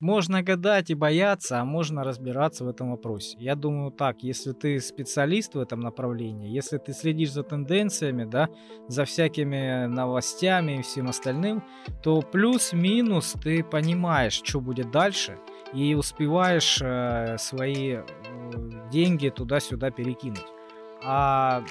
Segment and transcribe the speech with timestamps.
[0.00, 3.36] Можно гадать и бояться, а можно разбираться в этом вопросе.
[3.38, 8.48] Я думаю так, если ты специалист в этом направлении, если ты следишь за тенденциями, да,
[8.88, 11.62] за всякими новостями и всем остальным,
[12.02, 15.38] то плюс-минус ты понимаешь, что будет дальше,
[15.72, 18.04] и успеваешь э, свои э,
[18.90, 20.46] деньги туда-сюда перекинуть.
[21.04, 21.64] А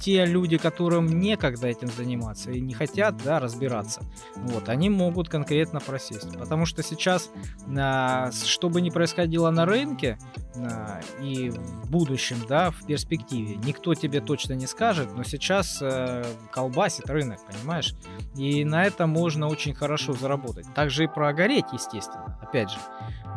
[0.00, 4.02] те люди, которым некогда этим заниматься и не хотят да, разбираться,
[4.36, 6.36] вот, они могут конкретно просесть.
[6.38, 7.30] Потому что сейчас,
[7.76, 10.18] а, что бы ни происходило на рынке
[10.56, 16.24] а, и в будущем, да, в перспективе, никто тебе точно не скажет, но сейчас э,
[16.50, 17.94] колбасит рынок, понимаешь?
[18.34, 20.66] И на это можно очень хорошо заработать.
[20.74, 22.78] Также и прогореть, естественно, опять же.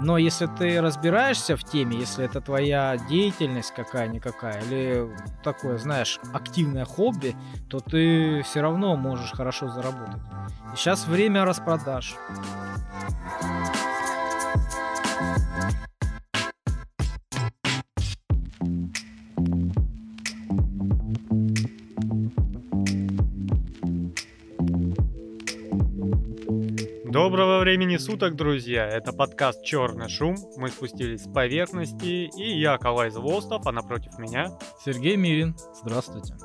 [0.01, 5.09] Но если ты разбираешься в теме, если это твоя деятельность какая-никакая, или
[5.43, 7.35] такое, знаешь, активное хобби,
[7.69, 10.21] то ты все равно можешь хорошо заработать.
[10.73, 12.15] И сейчас время распродаж.
[27.09, 28.85] Доброго времени суток, друзья!
[28.85, 30.35] Это подкаст «Черный шум».
[30.57, 34.51] Мы спустились с поверхности, и я Калай Звостов, а напротив меня...
[34.85, 35.55] Сергей Мирин.
[35.73, 36.35] Здравствуйте.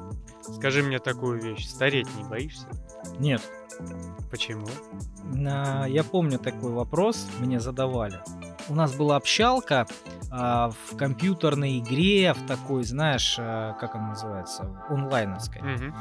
[0.40, 2.66] Скажи мне такую вещь, стареть не боишься?
[3.18, 3.42] Нет.
[4.30, 4.66] Почему?
[5.34, 8.20] Я помню такой вопрос, мне задавали.
[8.68, 9.86] У нас была общалка
[10.30, 15.60] а, в компьютерной игре, в такой, знаешь, а, как она называется, онлайновской.
[15.60, 15.94] Угу.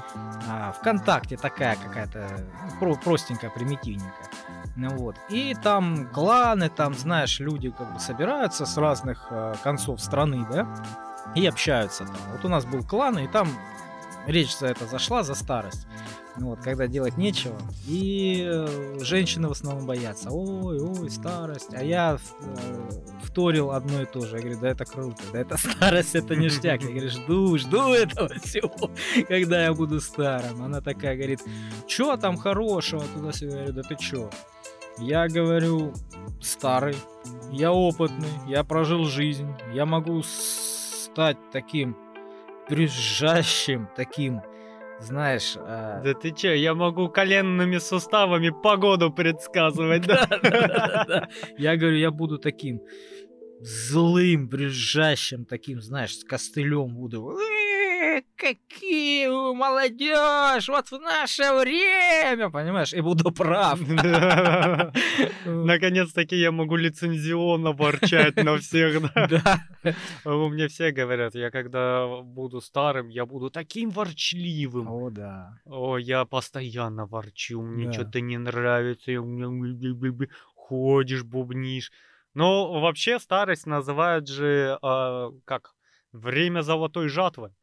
[0.50, 2.26] А, ВКонтакте такая какая-то
[2.80, 4.30] про простенькая, примитивненькая.
[4.76, 5.16] Ну вот.
[5.30, 10.68] И там кланы, там, знаешь, люди как бы собираются с разных э, концов страны, да,
[11.36, 12.18] и общаются там.
[12.32, 13.48] Вот у нас был клан, и там
[14.26, 15.88] речь за это зашла, за старость.
[16.36, 17.56] Ну вот, когда делать нечего.
[17.88, 20.32] И э, женщины в основном боятся.
[20.32, 21.76] Ой, ой, старость.
[21.76, 22.90] А я э,
[23.22, 24.38] вторил одно и то же.
[24.38, 26.82] Я говорю, да это круто, да это старость, это ништяк.
[26.82, 28.90] Я говорю, жду, жду этого всего,
[29.28, 30.64] когда я буду старым.
[30.64, 31.42] Она такая говорит,
[31.88, 33.52] что там хорошего туда-сюда?
[33.52, 34.32] Я говорю, да ты чё?
[35.00, 35.94] Я говорю,
[36.42, 36.96] старый,
[37.52, 41.98] я опытный, я прожил жизнь, я могу стать таким
[42.70, 44.42] брюзжащим, таким,
[45.00, 45.56] знаешь...
[45.58, 46.02] Э...
[46.04, 51.28] Да ты че, я могу коленными суставами погоду предсказывать, да?
[51.58, 52.82] Я говорю, я буду таким
[53.62, 57.22] злым, брюзжащим, таким, знаешь, с костылем буду
[58.36, 63.80] какие вы молодежь, вот в наше время, понимаешь, и буду прав.
[65.46, 69.64] Наконец-таки я могу лицензионно ворчать на всех, да?
[70.26, 74.88] У меня все говорят, я когда буду старым, я буду таким ворчливым.
[74.90, 75.60] О, да.
[75.66, 79.12] О, я постоянно ворчу, мне что-то не нравится,
[80.56, 81.92] ходишь, бубнишь.
[82.34, 85.76] Но вообще старость называют же, а, как,
[86.12, 87.54] время золотой жатвы.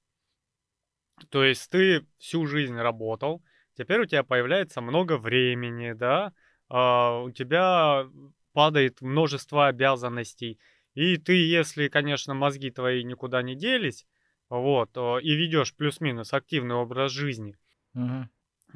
[1.29, 3.43] То есть ты всю жизнь работал,
[3.77, 6.33] теперь у тебя появляется много времени, да,
[6.69, 8.07] а, у тебя
[8.53, 10.59] падает множество обязанностей,
[10.95, 14.07] и ты, если, конечно, мозги твои никуда не делись,
[14.49, 17.57] вот, и ведешь плюс-минус активный образ жизни,
[17.95, 18.29] угу.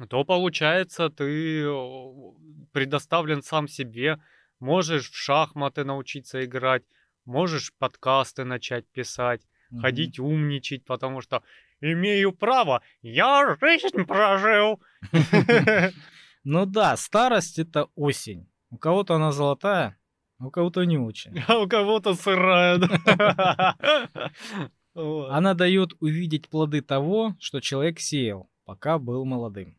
[0.07, 1.65] то получается ты
[2.71, 4.21] предоставлен сам себе,
[4.59, 6.83] можешь в шахматы научиться играть,
[7.25, 9.81] можешь подкасты начать писать, угу.
[9.81, 11.43] ходить умничать, потому что
[11.81, 14.81] имею право, я жизнь прожил.
[16.47, 18.47] Ну да, старость это осень.
[18.69, 19.97] У кого-то она золотая,
[20.39, 21.41] у кого-то не очень.
[21.47, 22.79] А у кого-то сырая.
[24.93, 29.77] Она дает увидеть плоды того, что человек сеял, пока был молодым.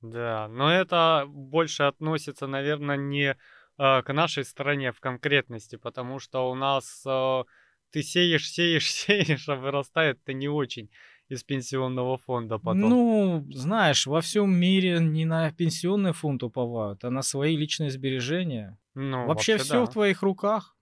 [0.00, 3.36] Да, но это больше относится, наверное, не
[3.78, 7.44] э, к нашей стране в конкретности, потому что у нас э,
[7.90, 10.90] ты сеешь, сеешь, сеешь, а вырастает это не очень
[11.28, 12.88] из пенсионного фонда потом.
[12.88, 18.78] Ну, знаешь, во всем мире не на пенсионный фонд уповают, а на свои личные сбережения.
[18.94, 19.86] Ну, вообще, вообще все да.
[19.86, 20.76] в твоих руках.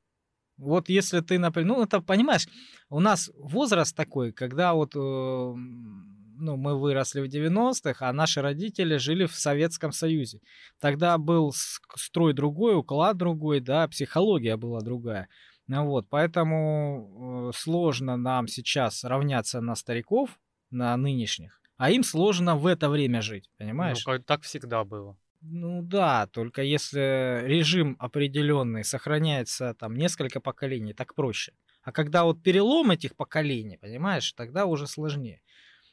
[0.57, 2.47] Вот если ты, например, ну это понимаешь,
[2.89, 8.97] у нас возраст такой, когда вот э, ну, мы выросли в 90-х, а наши родители
[8.97, 10.41] жили в Советском Союзе.
[10.81, 11.53] Тогда был
[11.97, 15.29] строй другой, уклад другой, да, психология была другая.
[15.67, 20.39] Ну вот, поэтому э, сложно нам сейчас равняться на стариков,
[20.71, 24.05] на нынешних, а им сложно в это время жить, понимаешь?
[24.07, 25.17] Ну, так всегда было.
[25.41, 31.53] Ну да, только если режим определенный сохраняется там несколько поколений, так проще.
[31.83, 35.43] А когда вот перелом этих поколений, понимаешь, тогда уже сложнее.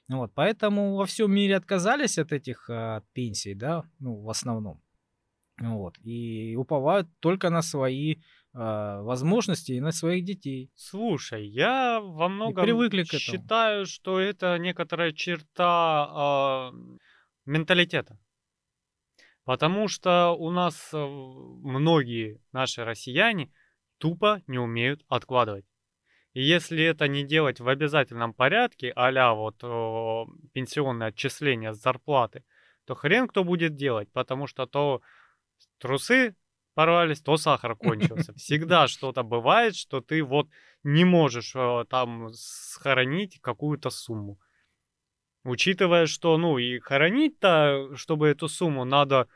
[0.07, 4.81] Вот, поэтому во всем мире отказались от этих от пенсий, да, ну, в основном.
[5.69, 5.97] Вот.
[5.99, 8.17] И уповают только на свои
[8.53, 10.71] а, возможности и на своих детей.
[10.75, 13.19] Слушай, я во И многом привыкли к этому.
[13.19, 16.71] считаю, что это некоторая черта а,
[17.45, 18.19] менталитета.
[19.43, 23.51] Потому что у нас э, многие наши россияне
[23.97, 25.65] тупо не умеют откладывать.
[26.33, 32.43] И если это не делать в обязательном порядке, а вот о, пенсионное отчисление с зарплаты,
[32.85, 35.01] то хрен кто будет делать, потому что то
[35.81, 36.35] трусы
[36.73, 38.33] порвались, то сахар кончился.
[38.35, 40.47] Всегда что-то бывает, что ты вот
[40.83, 44.39] не можешь э, там схоронить какую-то сумму.
[45.43, 49.27] Учитывая, что, ну, и хоронить-то, чтобы эту сумму, надо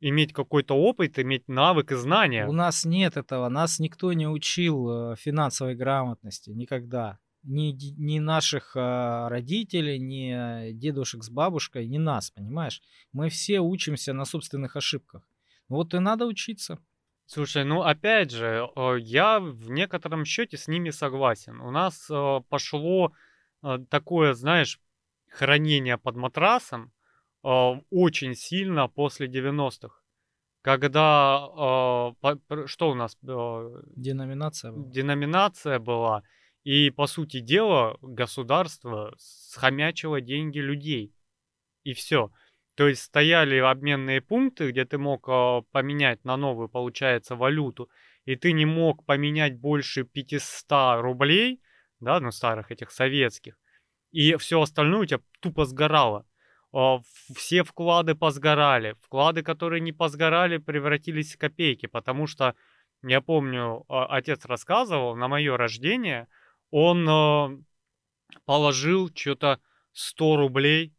[0.00, 2.46] иметь какой-то опыт, иметь навык и знания.
[2.46, 3.48] У нас нет этого.
[3.48, 7.18] Нас никто не учил э, финансовой грамотности никогда.
[7.44, 12.82] Ни, ни наших а, родителей, ни дедушек с бабушкой, ни нас, понимаешь?
[13.12, 15.22] Мы все учимся на собственных ошибках.
[15.68, 16.78] Вот и надо учиться.
[17.26, 18.68] Слушай, ну опять же,
[19.00, 21.60] я в некотором счете с ними согласен.
[21.60, 23.12] У нас э, пошло
[23.62, 24.80] э, такое, знаешь,
[25.28, 26.90] хранение под матрасом
[27.44, 27.48] э,
[27.90, 29.94] очень сильно после 90-х.
[30.62, 31.46] Когда,
[32.66, 34.90] что у нас, Деноминация была.
[34.90, 36.24] деноминация была,
[36.64, 41.14] и, по сути дела, государство схомячило деньги людей.
[41.84, 42.30] И все.
[42.78, 47.90] То есть стояли обменные пункты, где ты мог э, поменять на новую, получается, валюту,
[48.24, 51.60] и ты не мог поменять больше 500 рублей,
[51.98, 53.58] да, ну, старых этих советских,
[54.12, 56.24] и все остальное у тебя тупо сгорало.
[56.72, 57.00] А,
[57.34, 58.94] Все вклады позгорали.
[59.00, 62.54] Вклады, которые не позгорали, превратились в копейки, потому что
[63.02, 66.28] я помню, а, отец рассказывал, на мое рождение
[66.70, 67.64] он
[68.44, 69.58] положил что-то
[69.94, 70.94] 100 рублей,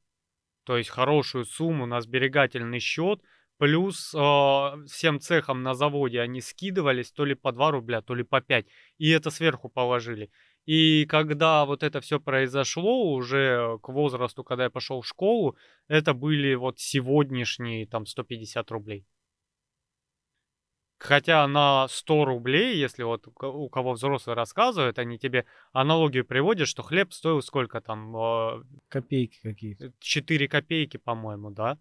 [0.69, 3.23] то есть хорошую сумму на сберегательный счет,
[3.57, 8.21] плюс э, всем цехам на заводе они скидывались то ли по 2 рубля, то ли
[8.21, 8.67] по 5,
[8.99, 10.29] и это сверху положили.
[10.67, 15.57] И когда вот это все произошло уже к возрасту, когда я пошел в школу,
[15.87, 19.07] это были вот сегодняшние там 150 рублей.
[20.99, 26.25] Хотя на 100 рублей, если вот у ко- у кого взрослые рассказывают, они тебе аналогию
[26.25, 29.93] приводят, что хлеб стоил сколько там, э, Копейки какие-то.
[29.99, 31.77] 4 копейки, по-моему, да?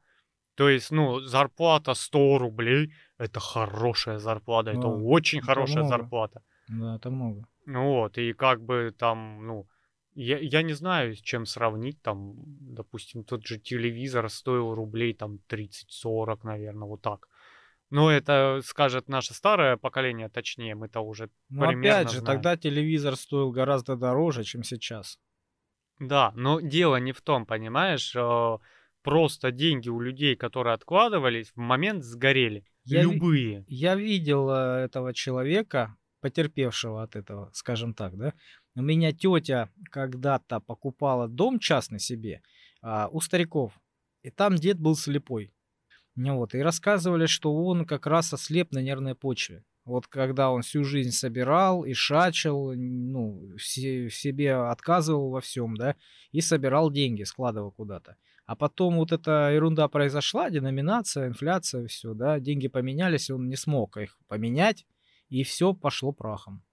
[0.54, 5.88] То есть, ну, зарплата 100 рублей, это хорошая зарплата, это Ну, очень это хорошая много.
[5.88, 6.42] зарплата.
[6.68, 7.48] Да, это много.
[7.66, 9.66] Ну вот, и как бы там, ну,
[10.14, 12.34] я, я не знаю, с чем сравнить, там,
[12.74, 17.28] допустим, тот же телевизор стоил рублей там 30-40, наверное, вот так.
[17.90, 22.36] Но это скажет наше старое поколение, точнее, мы-то уже Но примерно опять же, знаем.
[22.38, 25.18] тогда телевизор стоил гораздо дороже, чем сейчас.
[25.98, 28.58] Да, но дело не в том, понимаешь, э,
[29.02, 32.64] просто деньги у людей, которые откладывались, в момент сгорели.
[32.84, 33.64] Я ви- Любые.
[33.68, 38.32] Я видел э, этого человека, потерпевшего от этого, скажем так, да.
[38.74, 42.42] У меня тетя когда-то покупала дом частный себе
[42.80, 43.72] а, у стариков,
[44.22, 45.52] и там дед был слепой.
[46.20, 49.62] Ну вот, и рассказывали, что он как раз ослеп на нервной почве.
[49.84, 55.94] Вот когда он всю жизнь собирал и шачил, ну, в себе отказывал во всем, да,
[56.32, 58.16] и собирал деньги, складывал куда-то.
[58.46, 63.96] А потом вот эта ерунда произошла, деноминация, инфляция, все, да, деньги поменялись, он не смог
[63.96, 64.86] их поменять,
[65.28, 66.64] и все пошло прахом.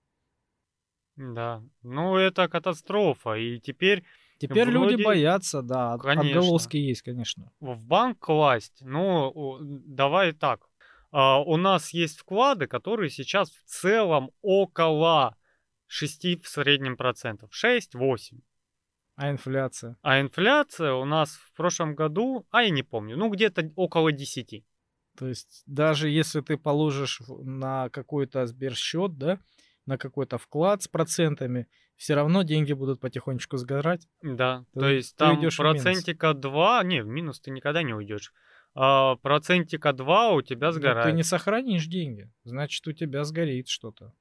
[1.18, 1.62] Да.
[1.84, 3.36] Ну, это катастрофа.
[3.36, 4.04] И теперь
[4.38, 6.40] Теперь люди Вроде- боятся, да, Конечно.
[6.40, 7.52] отголоски есть, конечно.
[7.60, 10.68] в банк класть, ну, давай так.
[11.12, 15.38] А, у нас есть вклады, которые сейчас в целом около
[15.88, 17.50] 6 в среднем процентов.
[17.54, 18.42] 6-8.
[19.16, 19.96] А инфляция?
[20.02, 24.66] А инфляция у нас в прошлом году, а я не помню, ну где-то около 10.
[25.18, 29.40] То есть даже если ты положишь на какой-то сберсчет, да,
[29.86, 34.08] на какой-то вклад с процентами, все равно деньги будут потихонечку сгорать.
[34.22, 38.34] Да, Ты- то есть там процентика 2, не, в минус ты никогда не уйдешь.
[38.74, 41.08] А, процентика 2 у тебя Но сгорает.
[41.08, 44.14] ты не сохранишь деньги, значит у тебя сгорит что-то.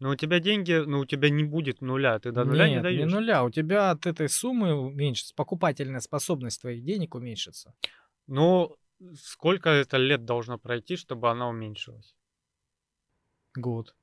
[0.00, 2.82] Но у тебя деньги, ну у тебя не будет нуля, ты до нуля не Нет,
[2.82, 3.12] даешь.
[3.12, 3.44] нуля.
[3.44, 7.74] У тебя от этой суммы уменьшится, покупательная способность твоих денег уменьшится.
[8.26, 8.74] Ну,
[9.22, 12.16] сколько это лет должно пройти, чтобы она уменьшилась?
[13.54, 13.94] Год.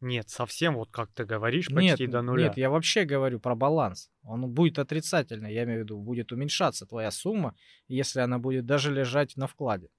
[0.00, 2.44] Нет, совсем вот как ты говоришь, Нет, почти до нуля.
[2.44, 4.10] нет, я вообще говорю про баланс.
[4.22, 7.56] Он будет отрицательный, я имею в виду, будет уменьшаться твоя сумма,
[7.88, 9.90] если она будет даже лежать на вкладе.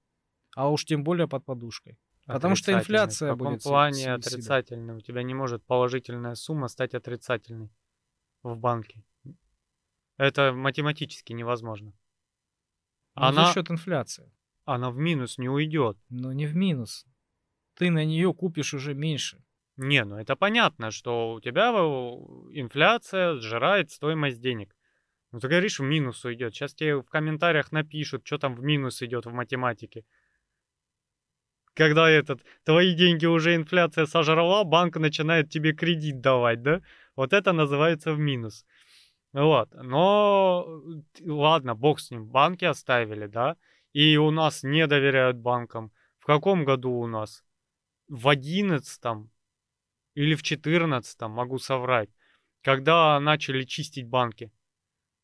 [0.56, 1.98] А уж тем более под подушкой.
[2.26, 4.94] Потому что инфляция В каком будет плане отрицательный?
[4.94, 7.70] У тебя не может положительная сумма стать отрицательной
[8.42, 9.04] в банке.
[10.16, 11.92] Это математически невозможно.
[13.16, 13.46] Ну, Она...
[13.46, 14.32] За счет инфляции.
[14.64, 15.98] она в минус не уйдет.
[16.08, 17.06] Но не в минус.
[17.74, 19.42] Ты на нее купишь уже меньше.
[19.82, 21.70] Не, ну это понятно, что у тебя
[22.52, 24.76] инфляция сжирает стоимость денег.
[25.32, 26.54] Ну ты говоришь, в минус уйдет.
[26.54, 30.04] Сейчас тебе в комментариях напишут, что там в минус идет в математике.
[31.72, 36.82] Когда этот, твои деньги уже инфляция сожрала, банк начинает тебе кредит давать, да?
[37.16, 38.66] Вот это называется в минус.
[39.32, 40.82] Вот, но
[41.24, 43.56] ладно, бог с ним, банки оставили, да?
[43.94, 45.90] И у нас не доверяют банкам.
[46.18, 47.42] В каком году у нас?
[48.08, 49.30] В одиннадцатом
[50.14, 52.10] или в четырнадцатом, могу соврать,
[52.62, 54.50] когда начали чистить банки.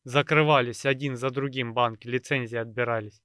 [0.03, 3.21] Закрывались один за другим банки, лицензии отбирались.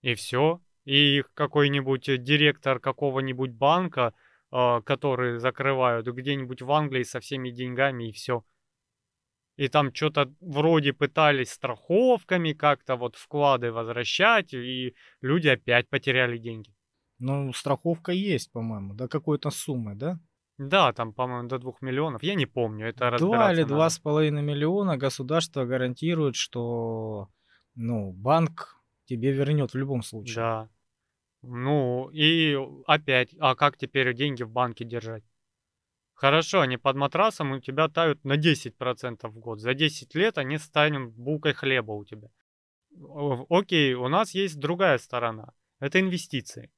[0.00, 0.60] И все.
[0.84, 4.14] И какой-нибудь директор какого-нибудь банка,
[4.50, 8.44] э, который закрывают где-нибудь в Англии со всеми деньгами и все.
[9.56, 16.74] И там что-то вроде пытались страховками как-то вот вклады возвращать, и люди опять потеряли деньги.
[17.18, 20.18] Ну, страховка есть, по-моему, до какой-то суммы, да?
[20.68, 22.22] Да, там, по-моему, до 2 миллионов.
[22.22, 27.28] Я не помню, это Два или два с половиной миллиона государство гарантирует, что
[27.74, 30.36] ну, банк тебе вернет в любом случае.
[30.36, 30.68] Да.
[31.42, 35.24] Ну, и опять, а как теперь деньги в банке держать?
[36.14, 39.60] Хорошо, они под матрасом у тебя тают на 10% в год.
[39.60, 42.28] За 10 лет они станут булкой хлеба у тебя.
[43.48, 45.52] Окей, у нас есть другая сторона.
[45.80, 46.70] Это инвестиции.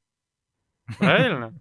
[0.98, 1.60] Правильно?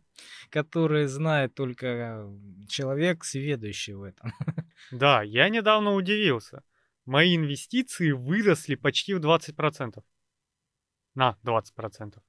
[0.50, 2.30] Которые знает только
[2.68, 4.32] человек, сведущий в этом.
[4.92, 6.64] Да, я недавно удивился.
[7.06, 10.04] Мои инвестиции выросли почти в 20%.
[11.16, 12.22] На 20%.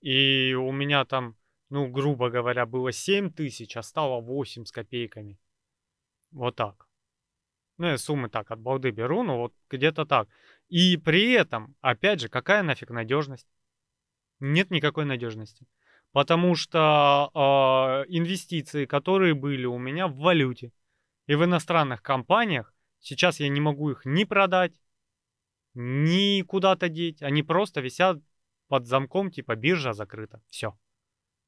[0.00, 1.36] И у меня там,
[1.70, 5.38] ну, грубо говоря, было 7 тысяч, а стало 8 с копейками.
[6.30, 6.88] Вот так.
[7.78, 10.28] Ну, я суммы так от балды беру, но вот где-то так.
[10.68, 13.48] И при этом, опять же, какая нафиг надежность?
[14.40, 15.66] Нет никакой надежности.
[16.14, 20.70] Потому что э, инвестиции, которые были у меня в валюте
[21.26, 24.80] и в иностранных компаниях, сейчас я не могу их ни продать,
[25.74, 27.20] ни куда-то деть.
[27.20, 28.22] Они просто висят
[28.68, 30.40] под замком, типа биржа закрыта.
[30.48, 30.78] Все.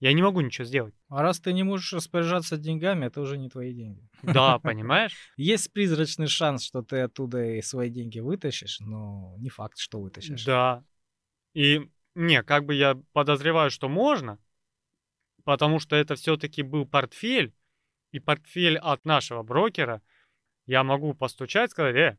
[0.01, 0.97] Я не могу ничего сделать.
[1.09, 4.11] А раз ты не можешь распоряжаться деньгами, это уже не твои деньги.
[4.25, 5.15] Да, понимаешь?
[5.37, 10.45] Есть призрачный шанс, что ты оттуда и свои деньги вытащишь, но не факт, что вытащишь.
[10.45, 10.85] Да.
[11.55, 14.41] И не, как бы я подозреваю, что можно,
[15.47, 17.55] потому что это все-таки был портфель,
[18.11, 20.03] и портфель от нашего брокера,
[20.67, 22.17] я могу постучать, сказать, э,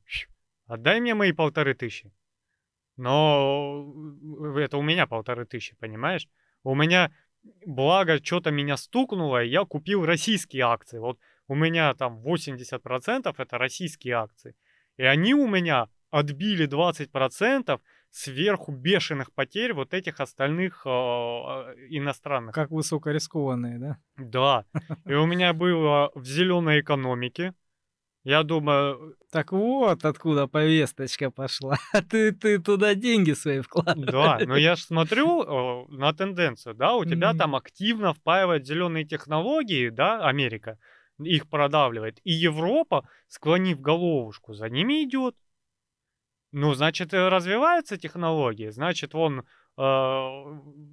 [0.65, 2.13] отдай мне мои полторы тысячи.
[2.96, 3.93] Но
[4.55, 6.29] это у меня полторы тысячи, понимаешь?
[6.63, 7.12] У меня,
[7.65, 10.98] благо, что-то меня стукнуло, и я купил российские акции.
[10.98, 11.19] Вот
[11.50, 14.55] у меня там 80% это российские акции.
[14.96, 17.81] И они у меня отбили 20%,
[18.17, 20.89] сверху бешеных потерь вот этих остальных э,
[21.89, 22.55] иностранных.
[22.55, 23.97] Как высокорискованные, да?
[24.17, 24.65] Да.
[25.05, 27.53] И у меня было в зеленой экономике.
[28.24, 29.15] Я думаю...
[29.31, 31.77] Так вот откуда повесточка пошла.
[32.09, 34.12] Ты, ты туда деньги свои вкладываешь.
[34.12, 37.38] Да, но я же смотрю э, на тенденцию, да, у тебя mm-hmm.
[37.38, 40.77] там активно впаивают зеленые технологии, да, Америка
[41.24, 42.19] их продавливает.
[42.24, 45.36] И Европа, склонив головушку, за ними идет.
[46.51, 49.44] Ну, значит, э, развиваются технологии, значит, он э,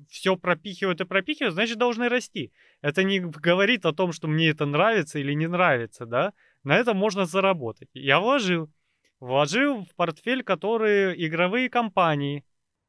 [0.09, 2.53] все пропихивает и пропихивает, значит, должны расти.
[2.83, 6.33] Это не говорит о том, что мне это нравится или не нравится, да?
[6.65, 7.89] На это можно заработать.
[7.95, 8.71] Я вложил.
[9.21, 12.45] Вложил в портфель, которые игровые компании.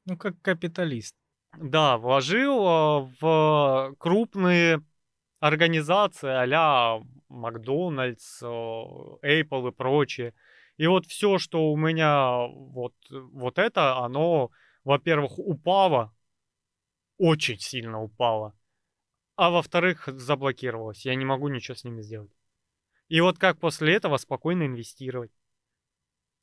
[0.06, 1.16] Ну, как капиталист.
[1.58, 4.82] Да, вложил э, в крупные
[5.40, 10.34] организации а-ля Макдональдс, э, Apple и прочее.
[10.77, 14.51] И вот все, что у меня вот, вот это, оно,
[14.84, 16.13] во-первых, упало,
[17.17, 18.58] очень сильно упало,
[19.36, 21.05] а во-вторых, заблокировалось.
[21.05, 22.32] Я не могу ничего с ними сделать.
[23.08, 25.32] И вот как после этого спокойно инвестировать.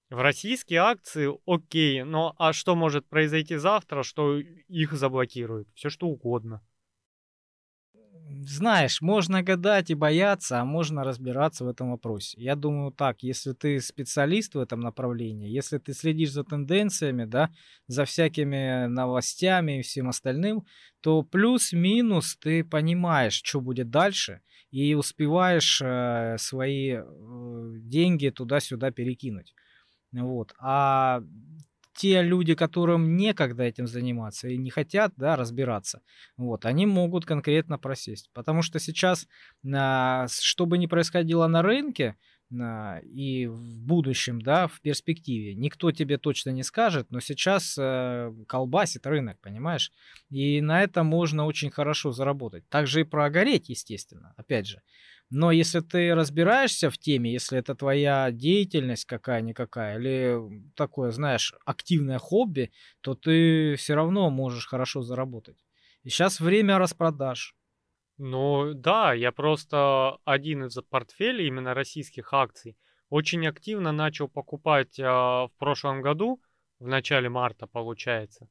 [0.09, 5.69] В российские акции окей, но а что может произойти завтра, что их заблокируют?
[5.75, 6.63] Все что угодно
[8.45, 12.41] знаешь, можно гадать и бояться, а можно разбираться в этом вопросе.
[12.41, 17.51] Я думаю так, если ты специалист в этом направлении, если ты следишь за тенденциями, да,
[17.87, 20.67] за всякими новостями и всем остальным,
[21.01, 27.03] то плюс-минус ты понимаешь, что будет дальше, и успеваешь э, свои э,
[27.81, 29.55] деньги туда-сюда перекинуть.
[30.13, 30.55] Вот.
[30.59, 31.23] А
[32.03, 36.01] те люди, которым некогда этим заниматься и не хотят да, разбираться,
[36.37, 38.29] вот, они могут конкретно просесть.
[38.35, 39.29] Потому что сейчас,
[39.73, 42.17] а, что бы ни происходило на рынке,
[42.53, 45.55] и в будущем, да, в перспективе.
[45.55, 49.93] Никто тебе точно не скажет, но сейчас э, колбасит рынок, понимаешь?
[50.31, 52.69] И на этом можно очень хорошо заработать.
[52.69, 54.83] Также и прогореть, естественно, опять же.
[55.31, 60.39] Но если ты разбираешься в теме, если это твоя деятельность какая-никакая, или
[60.75, 65.57] такое, знаешь, активное хобби, то ты все равно можешь хорошо заработать.
[66.03, 67.55] И сейчас время распродаж.
[68.19, 72.77] Ну да, я просто один из портфелей именно российских акций
[73.09, 76.41] очень активно начал покупать а, в прошлом году,
[76.79, 78.49] в начале марта получается.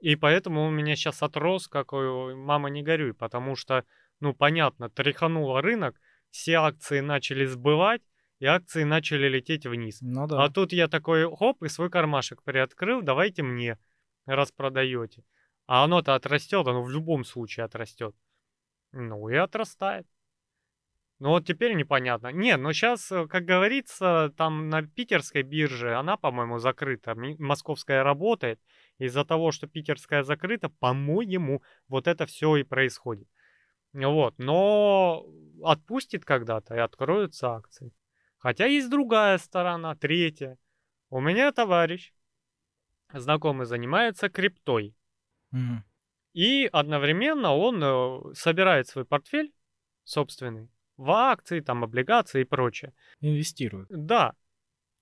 [0.00, 3.84] И поэтому у меня сейчас отрос, как мама не горюй, потому что,
[4.18, 8.02] ну понятно, тряхануло рынок, все акции начали сбывать,
[8.40, 9.98] и акции начали лететь вниз.
[10.00, 10.48] Ну А да.
[10.48, 13.78] тут я такой, хоп, и свой кармашек приоткрыл, давайте мне,
[14.26, 15.22] раз продаете.
[15.66, 18.16] А оно-то отрастет, оно в любом случае отрастет.
[18.92, 20.06] Ну и отрастает.
[21.22, 22.32] Ну вот теперь непонятно.
[22.32, 27.14] Не, но сейчас, как говорится, там на питерской бирже, она, по-моему, закрыта.
[27.14, 28.60] Московская работает.
[28.98, 33.28] Из-за того, что питерская закрыта, по-моему, вот это все и происходит.
[33.92, 35.24] Вот, но
[35.62, 37.92] отпустит когда-то и откроются акции.
[38.38, 40.58] Хотя есть другая сторона, третья.
[41.08, 42.12] У меня товарищ,
[43.12, 44.96] знакомый, занимается криптой.
[45.52, 45.84] Мгм.
[46.32, 49.52] И одновременно он э, собирает свой портфель
[50.04, 52.92] собственный в акции, там, облигации и прочее.
[53.20, 53.88] Инвестируют.
[53.90, 54.34] Да.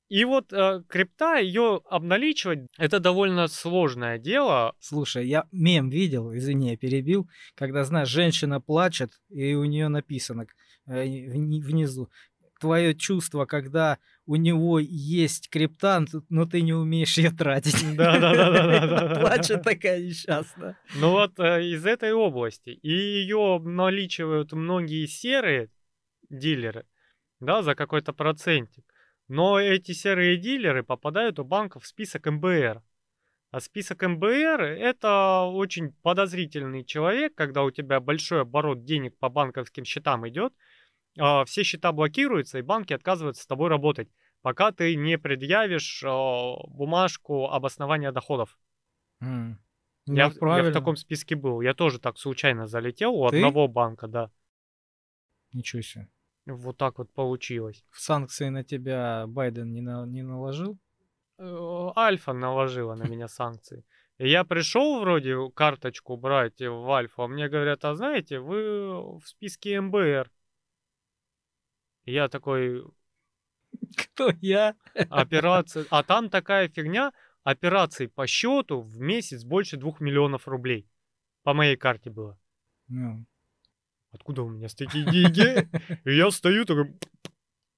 [0.08, 4.74] И вот э, крипта, ее обналичивать, это довольно сложное дело.
[4.80, 10.46] Слушай, я мем видел, извини, я перебил, когда, знаешь, женщина плачет, и у нее написано
[10.86, 12.10] э, вни- внизу,
[12.58, 13.98] твое чувство, когда
[14.30, 17.96] у него есть криптант, но ты не умеешь ее тратить.
[17.96, 19.20] Да-да-да-да-да-да.
[19.20, 20.78] Плачет такая несчастная.
[20.94, 22.70] Ну вот э, из этой области.
[22.70, 25.68] И ее обналичивают многие серые
[26.28, 26.86] дилеры,
[27.40, 28.84] да, за какой-то процентик.
[29.26, 32.84] Но эти серые дилеры попадают у банков в список МБР.
[33.50, 39.84] А список МБР это очень подозрительный человек, когда у тебя большой оборот денег по банковским
[39.84, 40.52] счетам идет,
[41.18, 44.08] а, все счета блокируются, и банки отказываются с тобой работать,
[44.42, 46.02] пока ты не предъявишь
[46.68, 48.58] бумажку об основании доходов.
[49.20, 49.58] М.
[50.06, 51.60] Я, Ну, в- я в таком списке был.
[51.60, 53.36] Я тоже так случайно залетел у Ты?
[53.36, 54.30] одного банка, да.
[55.52, 56.08] Ничего себе.
[56.46, 57.84] Вот так вот получилось.
[57.92, 60.78] Санкции на тебя Байден не, на- не наложил?
[61.38, 63.84] Альфа наложила на меня санкции.
[64.18, 69.80] Я пришел вроде карточку брать в Альфа, а мне говорят, а знаете, вы в списке
[69.80, 70.30] МБР.
[72.04, 72.84] Я такой,
[73.96, 74.74] Кто я?
[74.94, 75.86] операция...
[75.90, 80.86] А там такая фигня, операций по счету в месяц больше двух миллионов рублей.
[81.42, 82.38] По моей карте было.
[82.88, 83.24] Ну,
[84.12, 85.68] Откуда у меня такие деньги?
[86.04, 86.98] И я стою такой,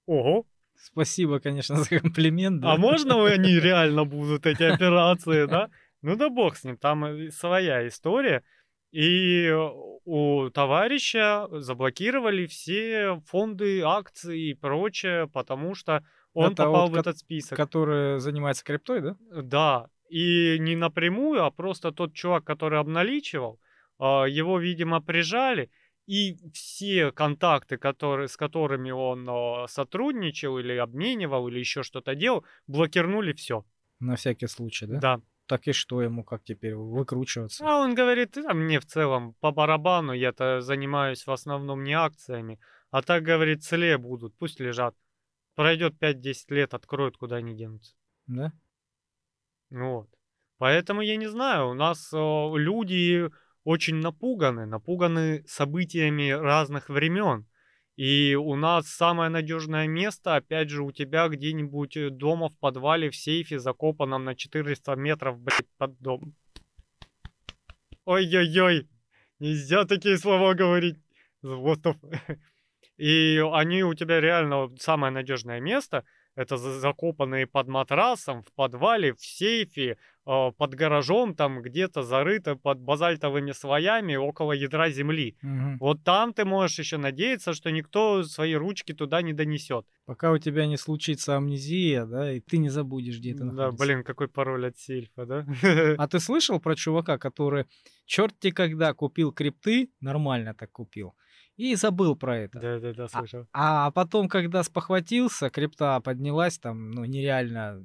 [0.07, 0.47] ого,
[0.83, 2.61] Спасибо, конечно, за комплимент.
[2.61, 2.73] да.
[2.73, 5.71] А можно они реально будут, эти операции, да?
[6.03, 8.43] Ну да бог с ним, там своя история.
[8.93, 9.51] И
[10.05, 17.01] у товарища заблокировали все фонды, акции и прочее, потому что он Это попал вот в
[17.01, 17.57] этот список.
[17.57, 19.17] Который занимается криптой, да?
[19.31, 23.59] Да, и не напрямую, а просто тот чувак, который обналичивал,
[23.99, 25.71] а, его, видимо, прижали,
[26.07, 32.45] и все контакты, которые, с которыми он а, сотрудничал или обменивал, или еще что-то делал,
[32.67, 33.65] блокирнули все.
[34.01, 34.99] На всякий случай, да?
[34.99, 35.21] Да.
[35.53, 37.63] Так и что ему, как теперь выкручиваться?
[37.63, 42.59] А он говорит, «Да мне в целом по барабану, я-то занимаюсь в основном не акциями,
[42.91, 44.97] а так, говорит, целее будут, пусть лежат.
[45.55, 47.95] Пройдет 5-10 лет, откроют, куда они денутся.
[48.27, 48.51] Да?
[49.69, 50.09] Вот.
[50.57, 53.29] Поэтому я не знаю, у нас э, люди
[53.65, 57.47] очень напуганы, напуганы событиями разных времен.
[58.03, 63.11] И у нас самое надежное место, опять же, у тебя где-нибудь э, дома в подвале,
[63.11, 66.35] в сейфе, закопанном на 400 метров, блядь, под дом.
[68.05, 68.89] Ой-ой-ой,
[69.39, 70.97] нельзя такие слова говорить.
[71.43, 71.97] Злотов.
[72.97, 76.05] И они у тебя реально самое надежное место.
[76.35, 82.81] Это за- закопанные под матрасом, в подвале, в сейфе, под гаражом, там где-то зарыто под
[82.81, 85.37] базальтовыми слоями около ядра земли.
[85.43, 85.79] Мгм.
[85.79, 89.87] Вот там ты можешь еще надеяться, что никто свои ручки туда не донесет.
[90.07, 93.79] Пока у тебя не случится амнезия, да, и ты не забудешь, где ты Да, находишься.
[93.87, 95.47] блин, какой пароль от сейфа, да?
[95.99, 97.67] А ты слышал про чувака, который
[98.07, 101.15] черти когда купил крипты, нормально так купил,
[101.57, 102.61] и забыл про это.
[102.61, 103.47] Да-да-да, слышал.
[103.53, 107.83] А потом, когда спохватился, крипта поднялась там, ну, нереально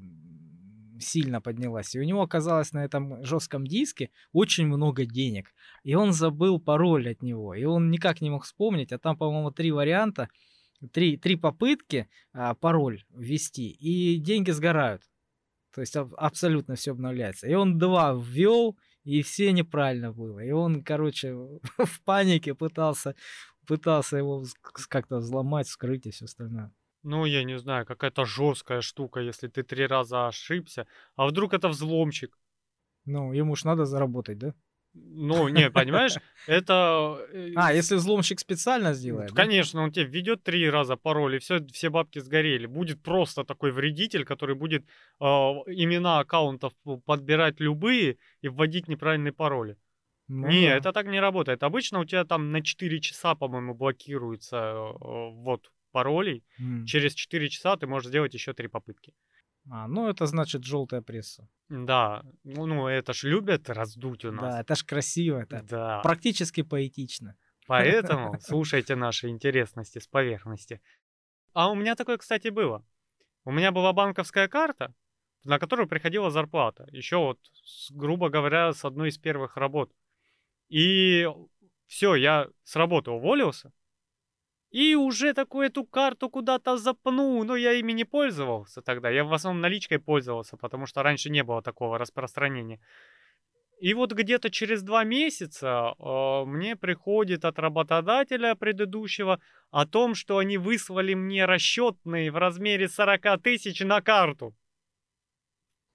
[0.99, 1.95] сильно поднялась.
[1.95, 5.53] И у него оказалось на этом жестком диске очень много денег.
[5.83, 7.53] И он забыл пароль от него.
[7.53, 8.91] И он никак не мог вспомнить.
[8.91, 10.29] А там, по-моему, три варианта.
[10.91, 15.01] Три, три попытки а, пароль ввести, и деньги сгорают.
[15.73, 17.47] То есть аб- абсолютно все обновляется.
[17.47, 20.39] И он два ввел, и все неправильно было.
[20.39, 23.15] И он, короче, в панике пытался,
[23.65, 24.43] пытался его
[24.89, 26.71] как-то взломать, вскрыть и все остальное.
[27.03, 30.87] Ну, я не знаю, какая-то жесткая штука, если ты три раза ошибся.
[31.15, 32.37] А вдруг это взломщик?
[33.05, 34.53] Ну, ему ж надо заработать, да?
[34.93, 36.15] Ну, не, понимаешь,
[36.47, 37.19] это...
[37.31, 39.31] э, А, если взломщик специально ну, сделает?
[39.31, 42.65] Конечно, он тебе введет три раза пароль, и все, все бабки сгорели.
[42.65, 44.83] Будет просто такой вредитель, который будет
[45.19, 46.73] э, имена аккаунтов
[47.05, 49.77] подбирать любые и вводить неправильные пароли.
[50.27, 50.75] Ну не, да.
[50.75, 51.63] это так не работает.
[51.63, 56.43] Обычно у тебя там на 4 часа, по-моему, блокируется э, ввод паролей.
[56.59, 56.85] М.
[56.85, 59.13] Через 4 часа ты можешь сделать еще три попытки.
[59.69, 61.47] А, ну это значит желтая пресса.
[61.69, 64.59] Да, ну, ну это ж любят раздуть у Да, нас.
[64.61, 67.35] это ж красиво, это Да, практически поэтично.
[67.67, 70.79] поэтому слушайте наши интересности с поверхности.
[71.53, 72.85] А у меня такое, кстати, было.
[73.43, 74.93] У меня была банковская карта,
[75.43, 76.87] на которую приходила зарплата.
[76.91, 77.39] Еще вот,
[77.89, 79.91] грубо говоря, с одной из первых работ.
[80.69, 81.27] И
[81.87, 83.71] все, я с работы уволился.
[84.71, 87.43] И уже такую эту карту куда-то запнул.
[87.43, 89.09] Но я ими не пользовался тогда.
[89.09, 92.79] Я в основном наличкой пользовался, потому что раньше не было такого распространения.
[93.79, 100.39] И вот где-то через два месяца э, мне приходит от работодателя предыдущего о том, что
[100.39, 104.55] они выслали мне расчетные в размере 40 тысяч на карту.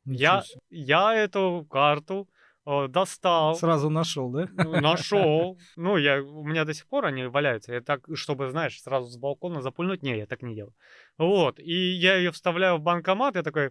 [0.04, 2.28] Ничего Я, я эту карту
[2.64, 4.48] достал, Сразу нашел, да?
[4.52, 5.58] ну, нашел.
[5.76, 7.72] Ну, я, у меня до сих пор они валяются.
[7.72, 10.02] Я так, чтобы, знаешь, сразу с балкона запульнуть.
[10.02, 10.74] Не, я так не делаю.
[11.18, 11.58] Вот.
[11.58, 13.70] И я ее вставляю в банкомат, я такой...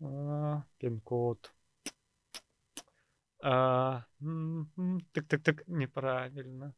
[0.00, 1.52] А, Пин-код.
[3.42, 4.04] А,
[5.12, 6.74] Так-так-так, неправильно.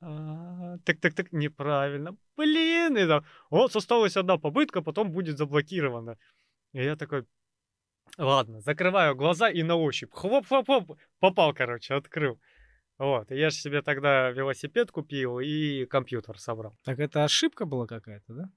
[0.00, 2.16] А, Так-так-так, неправильно.
[2.36, 6.16] Блин, и там, вот осталась одна попытка, потом будет заблокирована.
[6.72, 7.24] И я такой,
[8.18, 10.12] ладно, закрываю глаза и на ощупь.
[10.12, 12.40] Хлоп-хлоп-хлоп, попал, короче, открыл.
[12.98, 16.76] Вот, я же себе тогда велосипед купил и компьютер собрал.
[16.84, 18.50] Так это ошибка была какая-то, да?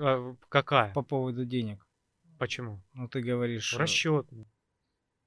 [0.00, 0.92] А, какая?
[0.92, 1.84] По поводу денег.
[2.38, 2.82] Почему?
[2.92, 3.74] Ну ты говоришь...
[3.74, 4.28] э, Расчет.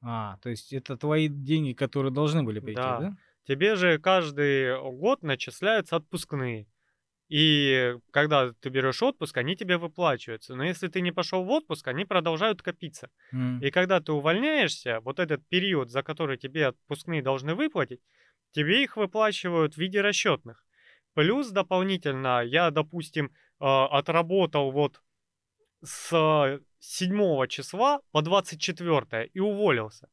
[0.02, 3.00] А, то есть это твои деньги, которые должны были прийти, Да.
[3.00, 3.18] да?
[3.46, 6.68] Тебе же каждый год начисляются отпускные.
[7.32, 10.56] И когда ты берешь отпуск, они тебе выплачиваются.
[10.56, 13.10] Но если ты не пошел в отпуск, они продолжают копиться.
[13.34, 13.62] М.
[13.62, 18.02] И когда ты увольняешься, вот этот период, за который тебе отпускные должны выплатить,
[18.52, 20.66] тебе их выплачивают в виде расчетных.
[21.14, 25.02] Плюс дополнительно я, допустим, а, отработал вот
[25.84, 30.10] с 7 числа по 24 и уволился.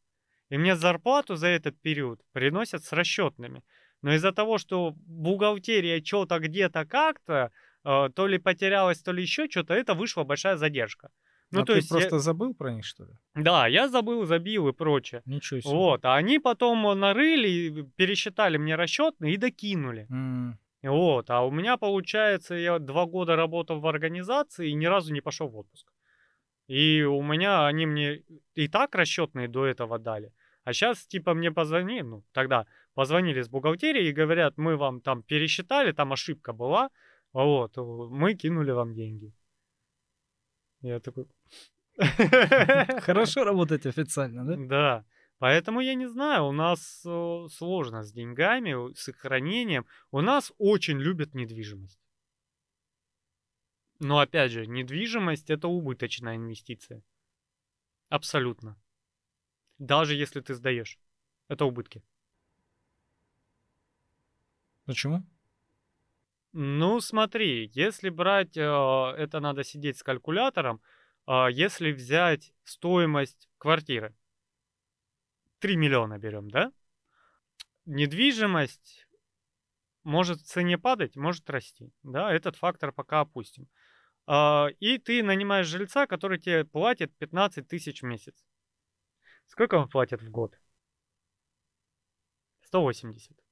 [0.50, 3.62] И мне зарплату за этот период приносят с расчетными.
[4.03, 7.51] Но из-за того, что бухгалтерия что-то где-то как-то,
[7.85, 11.11] э, то ли потерялась, то ли еще что-то, это вышла большая задержка.
[11.51, 13.11] Ну, а то ты есть, я- просто забыл про них, что ли?
[13.35, 15.23] да, я забыл, забил и прочее.
[15.27, 15.75] Ничего себе.
[15.75, 20.07] Вот, а они потом нарыли, пересчитали мне расчетные и докинули.
[20.11, 20.59] М.
[20.83, 25.21] Вот, а у меня, получается, я два года работал в организации и ни разу не
[25.23, 25.93] пошел в отпуск.
[26.69, 28.23] И у меня они мне
[28.55, 30.33] и так расчетные до этого дали.
[30.65, 32.67] А сейчас, типа, мне позвонили, ну, тогда
[32.99, 36.91] позвонили с бухгалтерии и говорят, мы вам там пересчитали, там ошибка была,
[37.33, 39.33] вот, мы кинули вам деньги.
[40.81, 41.27] Я такой...
[43.03, 44.57] Хорошо работать официально, да?
[44.57, 45.05] Да.
[45.39, 49.87] Поэтому я не знаю, у нас э, сложно с деньгами, с их хранением.
[50.11, 52.01] У нас очень любят недвижимость.
[54.01, 57.05] Но опять же, недвижимость это убыточная инвестиция.
[58.09, 58.77] Абсолютно.
[59.79, 60.99] Даже если ты сдаешь.
[61.47, 62.03] Это убытки.
[64.88, 65.22] Почему?
[66.55, 70.81] Ну, смотри, если брать, э, это надо сидеть с калькулятором,
[71.27, 74.16] а, если взять стоимость квартиры,
[75.59, 76.72] 3 миллиона берем, да?
[77.85, 79.07] Недвижимость
[80.05, 83.68] может в цене падать, может расти, да, этот фактор пока опустим.
[84.27, 88.42] А, И ты нанимаешь жильца, который тебе платит 15 тысяч в месяц.
[89.48, 90.59] Сколько он платит в год?
[92.62, 93.48] 180.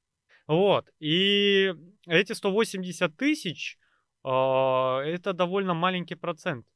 [0.47, 0.89] Вот.
[0.99, 1.73] И
[2.07, 3.79] эти 180 тысяч
[4.23, 6.67] а, это довольно маленький процент.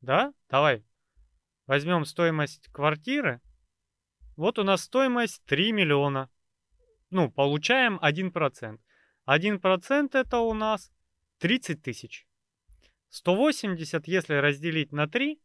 [0.00, 0.32] Да?
[0.48, 0.84] Давай.
[1.66, 3.40] Возьмем стоимость квартиры.
[4.36, 6.28] Вот у нас стоимость 3 миллиона.
[7.10, 8.80] Ну, получаем 1%.
[9.26, 10.92] 1% это у нас
[11.38, 12.26] 30 тысяч.
[13.10, 15.40] 180, если разделить на 3,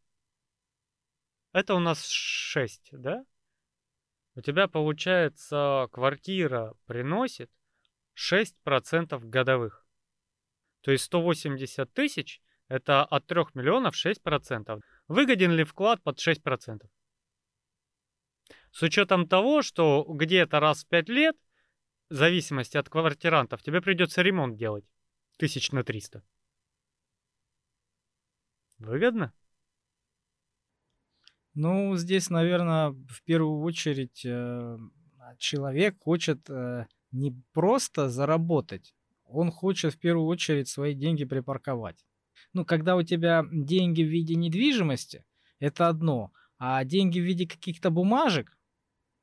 [1.53, 3.23] это у нас 6, да?
[4.39, 7.51] У тебя, получается, квартира приносит
[8.15, 9.85] 6% годовых.
[10.79, 14.79] То есть 180 тысяч– это от 3 миллионов 6%.
[15.09, 16.89] Выгоден ли вклад под 6%?
[18.71, 21.35] С учетом того, что где-то раз в 5 лет,
[22.09, 24.85] в зависимости от квартирантов, тебе придется ремонт делать.
[25.35, 26.23] Тысяч на 300.
[28.77, 29.33] Выгодно?
[31.61, 34.77] Ну, здесь, наверное, в первую очередь э,
[35.37, 38.95] человек хочет э, не просто заработать,
[39.25, 42.05] он хочет в первую очередь свои деньги припарковать.
[42.53, 45.25] Ну, когда у тебя деньги в виде недвижимости,
[45.59, 48.57] это одно, а деньги в виде каких-то бумажек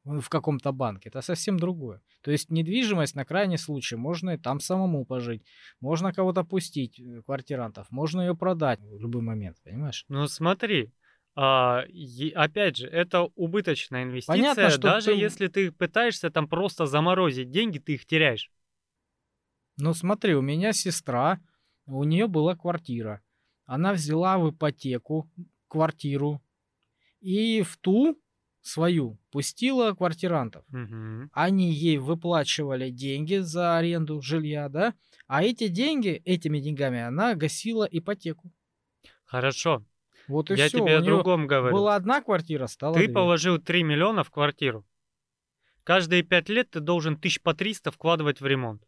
[0.04, 2.02] в каком-то банке, это совсем другое.
[2.20, 5.42] То есть недвижимость на крайний случай можно и там самому пожить,
[5.80, 10.04] можно кого-то пустить, э, квартирантов, можно ее продать в любой момент, понимаешь?
[10.08, 10.92] Ну смотри,
[11.36, 14.36] а, и, опять же, это убыточная инвестиция.
[14.36, 18.50] Понятно, что Даже ты- если ты пытаешься там просто заморозить деньги, ты их теряешь.
[19.76, 21.38] Ну смотри, у меня сестра,
[21.84, 23.20] у нее была квартира.
[23.66, 25.30] Она взяла в ипотеку
[25.68, 26.42] квартиру
[27.20, 28.18] и в ту
[28.62, 30.64] свою пустила квартирантов.
[30.68, 31.30] Мгм.
[31.32, 34.94] Они ей выплачивали деньги за аренду жилья, да?
[35.26, 38.50] А эти деньги, этими деньгами она гасила ипотеку.
[39.24, 39.84] Хорошо.
[40.28, 40.78] Вот и Я все.
[40.78, 41.74] тебе о другом говорю.
[41.74, 43.14] была одна квартира, стала Ты две.
[43.14, 44.84] положил 3 миллиона в квартиру.
[45.84, 48.82] Каждые 5 лет ты должен тысяч по 300 вкладывать в ремонт.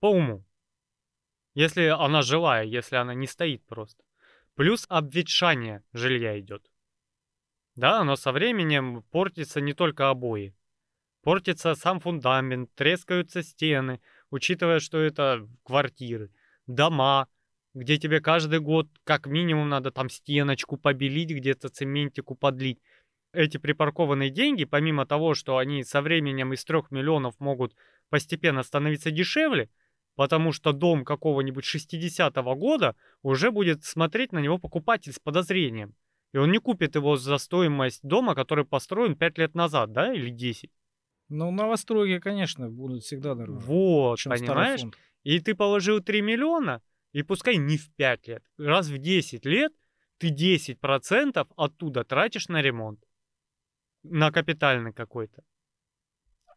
[0.00, 0.44] По уму.
[1.54, 4.02] Если она жилая, если она не стоит просто.
[4.54, 6.68] Плюс обветшание жилья идет.
[7.76, 10.54] Да, оно со временем портится не только обои.
[11.22, 16.32] Портится сам фундамент, трескаются стены, учитывая, что это квартиры,
[16.66, 17.28] дома,
[17.74, 22.80] где тебе каждый год как минимум надо там стеночку побелить, где-то цементику подлить.
[23.32, 27.74] Эти припаркованные деньги, помимо того, что они со временем из 3 миллионов могут
[28.10, 29.70] постепенно становиться дешевле,
[30.16, 35.94] потому что дом какого-нибудь 60-го года уже будет смотреть на него покупатель с подозрением.
[36.34, 40.30] И он не купит его за стоимость дома, который построен 5 лет назад, да, или
[40.30, 40.70] 10.
[41.28, 43.64] Ну, новостройки, конечно, будут всегда дороже.
[43.66, 44.82] Вот, понимаешь?
[45.22, 46.82] И ты положил 3 миллиона,
[47.12, 49.72] и пускай не в 5 лет, раз в 10 лет
[50.18, 53.00] ты 10% оттуда тратишь на ремонт.
[54.02, 55.42] На капитальный какой-то.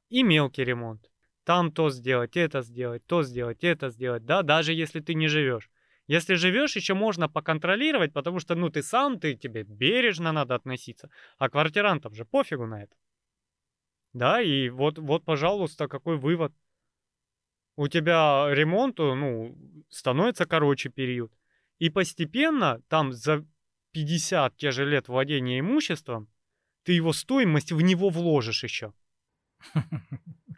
[0.10, 1.12] И мелкий ремонт.
[1.44, 4.26] Там то сделать, это сделать, то сделать, это сделать.
[4.26, 5.70] Да, даже если ты не живешь.
[6.08, 11.10] Если живешь, еще можно поконтролировать, потому что, ну, ты сам, ты тебе бережно надо относиться.
[11.38, 12.96] А квартирантам же пофигу на это.
[14.14, 16.54] Да, и вот, вот, пожалуйста, какой вывод.
[17.76, 19.56] У тебя ремонту, ну,
[19.90, 21.32] становится короче период.
[21.78, 23.46] И постепенно, там за
[23.92, 26.30] 50 те же лет владения имуществом,
[26.84, 28.94] ты его стоимость в него вложишь еще.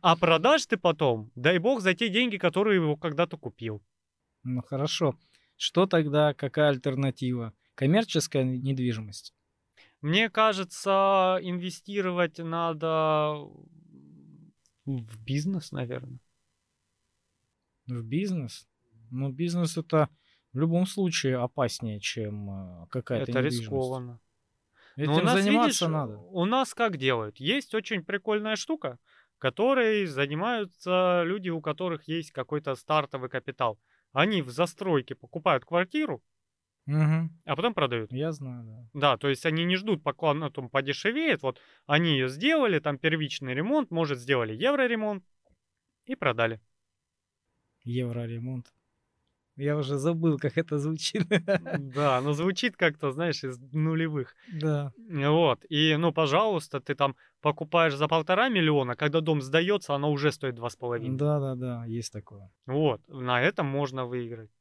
[0.02, 3.84] А продашь ты потом, дай бог, за те деньги, которые его когда-то купил.
[4.44, 5.18] Ну хорошо.
[5.56, 7.54] Что тогда, какая альтернатива?
[7.74, 9.34] Коммерческая недвижимость.
[10.02, 13.34] Мне кажется, инвестировать надо
[14.86, 16.20] в бизнес, наверное.
[17.88, 18.67] В бизнес?
[19.12, 20.10] Ну, бизнес это
[20.54, 22.50] в любом случае опаснее, чем
[22.84, 24.19] э, какая-то Это рискованно.
[24.95, 26.17] Этим Но у нас, заниматься видишь, надо.
[26.17, 27.38] У нас как делают?
[27.39, 28.97] Есть очень прикольная штука,
[29.38, 33.80] которой занимаются люди, у которых есть какой-то стартовый капитал.
[34.12, 36.23] Они в застройке покупают квартиру,
[36.88, 37.39] Мгм.
[37.45, 38.12] а потом продают.
[38.12, 38.89] Я знаю, да.
[38.93, 41.43] Да, то есть они не ждут, пока она там подешевеет.
[41.43, 45.23] Вот они ее сделали, там первичный ремонт, может, сделали евроремонт
[46.06, 46.60] и продали.
[47.88, 48.73] Евроремонт.
[49.58, 51.23] Я уже забыл, как это звучит.
[51.95, 54.36] Да, но звучит как-то, знаешь, из нулевых.
[54.54, 54.93] Да.
[54.97, 60.32] Вот, и, ну, пожалуйста, ты там покупаешь за полтора миллиона, когда дом сдается, она уже
[60.32, 61.17] стоит два с половиной.
[61.17, 62.52] Да, да, да, есть такое.
[62.67, 64.52] Вот, на этом можно выиграть.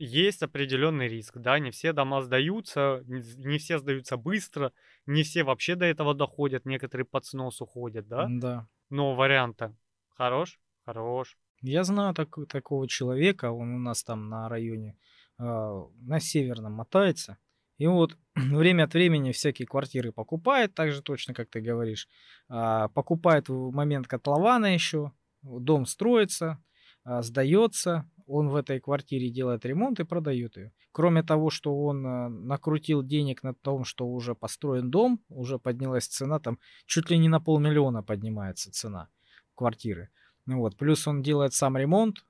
[0.00, 4.72] Есть определенный риск, да, не все дома сдаются, не не все сдаются быстро,
[5.06, 8.26] не все вообще до этого доходят, некоторые под снос уходят, да.
[8.30, 8.68] Да.
[8.90, 9.74] Но варианта
[10.16, 11.36] хорош, хорош.
[11.62, 14.96] Я знаю так- такого человека, он у нас там на районе,
[15.38, 17.38] а, на северном мотается.
[17.78, 22.08] И вот время от времени всякие квартиры покупает, так же точно, как ты говоришь.
[22.48, 26.62] А, покупает в момент котлована еще, дом строится,
[27.04, 30.72] а, сдается, он в этой квартире делает ремонт и продает ее.
[30.92, 32.02] Кроме того, что он
[32.46, 37.28] накрутил денег на том, что уже построен дом, уже поднялась цена, там чуть ли не
[37.28, 39.08] на полмиллиона поднимается цена
[39.54, 40.10] квартиры.
[40.48, 42.24] Ну вот, плюс он делает сам ремонт,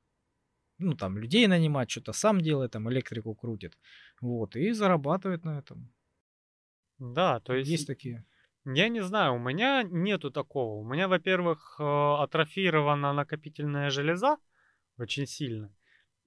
[0.79, 3.79] ну там людей нанимать, что-то сам делает, там электрику крутит,
[4.21, 5.95] вот, и зарабатывает на этом.
[6.99, 8.25] Да, то есть Есть такие.
[8.65, 10.81] Я не знаю, у меня нету такого.
[10.81, 14.37] У меня, во-первых, э, атрофирована накопительная железа
[14.99, 15.73] очень сильно.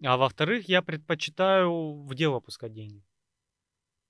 [0.02, 3.04] А во-вторых, я предпочитаю в дело пускать деньги.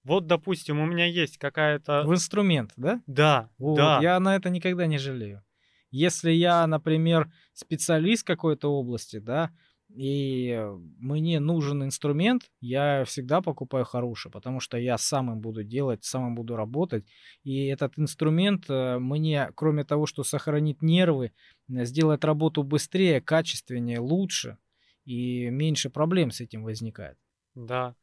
[0.03, 2.03] Вот, допустим, у меня есть какая-то...
[2.05, 3.01] В инструмент, да?
[3.07, 3.99] Да, Вот, да.
[4.01, 5.43] я на это никогда не жалею.
[5.91, 9.51] Если я, например, специалист какой-то области, да,
[9.95, 10.57] и
[10.99, 16.27] мне нужен инструмент, я всегда покупаю хороший, потому что я сам им буду делать, сам
[16.27, 17.05] им буду работать.
[17.43, 21.33] И этот инструмент э, мне, кроме того, что сохранит нервы,
[21.69, 24.57] э, сделает работу быстрее, качественнее, лучше,
[25.03, 27.17] и меньше проблем с этим возникает.
[27.53, 27.95] Да.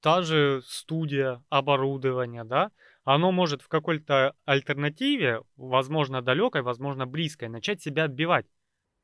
[0.00, 2.70] Та же студия, оборудование, да,
[3.04, 8.46] оно может в какой-то альтернативе, возможно, далекой, возможно, близкой, начать себя отбивать.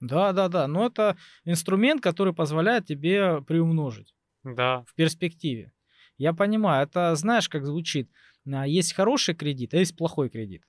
[0.00, 0.66] Да, да, да.
[0.66, 4.14] Но это инструмент, который позволяет тебе приумножить.
[4.44, 5.72] Да, в перспективе.
[6.18, 8.11] Я понимаю, это знаешь, как звучит.
[8.50, 10.62] А, Есть хороший кредит, а есть плохой кредит.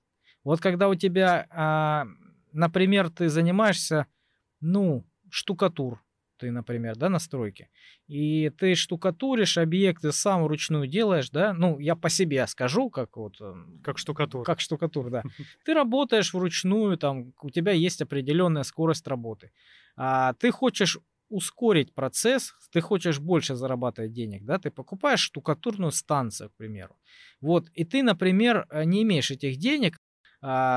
[0.43, 2.05] Вот когда у тебя, а,
[2.53, 4.07] например, ты занимаешься,
[4.61, 6.01] ну, штукатур,
[6.37, 7.69] ты, например, да, на стройке,
[8.07, 13.39] и ты штукатуришь объекты сам вручную делаешь, да, ну, я по себе скажу, как вот,
[13.41, 14.43] эм, как штукатур.
[14.45, 15.23] как штукатур, да.
[15.65, 19.51] Ты работаешь вручную, там, у тебя есть определенная скорость работы.
[19.95, 20.97] А ты хочешь
[21.29, 26.95] ускорить процесс, ты хочешь больше зарабатывать денег, да, ты покупаешь штукатурную станцию, к примеру.
[27.41, 29.97] Вот, и ты, например, э, не имеешь этих денег,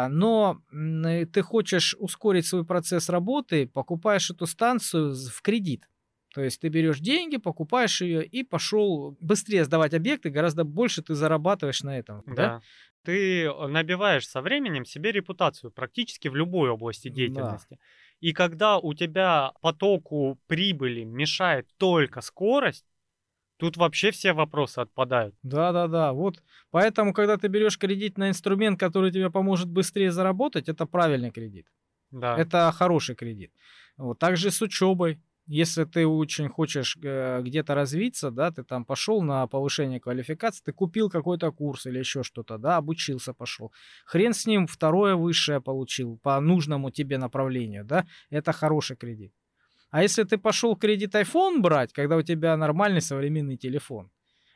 [0.09, 5.89] но м, э, ты хочешь ускорить свой процесс работы, покупаешь эту станцию в кредит.
[6.35, 11.15] То есть ты берешь деньги, покупаешь ее и пошел быстрее сдавать объекты, гораздо больше ты
[11.15, 12.23] зарабатываешь на этом.
[12.27, 12.35] Да?
[12.35, 12.61] Да.
[13.05, 17.15] Ты э, набиваешь со временем себе репутацию практически в любой области Да.
[17.15, 17.79] деятельности.
[18.21, 22.85] И когда у тебя потоку прибыли мешает только скорость,
[23.61, 25.35] тут вообще все вопросы отпадают.
[25.43, 26.13] Да, да, да.
[26.13, 31.31] Вот поэтому, когда ты берешь кредит на инструмент, который тебе поможет быстрее заработать, это правильный
[31.31, 31.67] кредит.
[32.11, 32.37] Да.
[32.37, 33.53] Это хороший кредит.
[33.97, 34.19] Вот.
[34.19, 35.21] Также с учебой.
[35.47, 40.73] Если ты очень хочешь э, где-то развиться, да, ты там пошел на повышение квалификации, ты
[40.73, 43.73] купил какой-то курс или еще что-то, да, обучился, пошел.
[44.05, 49.33] Хрен с ним, второе высшее получил по нужному тебе направлению, да, это хороший кредит.
[49.91, 54.11] А если ты пошел кредит iPhone брать, когда у тебя нормальный современный телефон,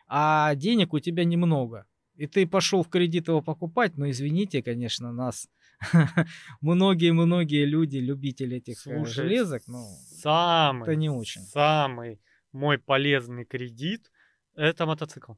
[0.07, 5.13] а денег у тебя немного, и ты пошел в кредит его покупать, ну извините, конечно,
[5.13, 5.49] нас
[6.61, 9.85] многие-многие люди, любители этих Слушай, железок, ну,
[10.23, 11.43] самый, это не очень.
[11.43, 12.21] самый
[12.53, 14.11] мой полезный кредит
[14.55, 15.33] это мотоцикл.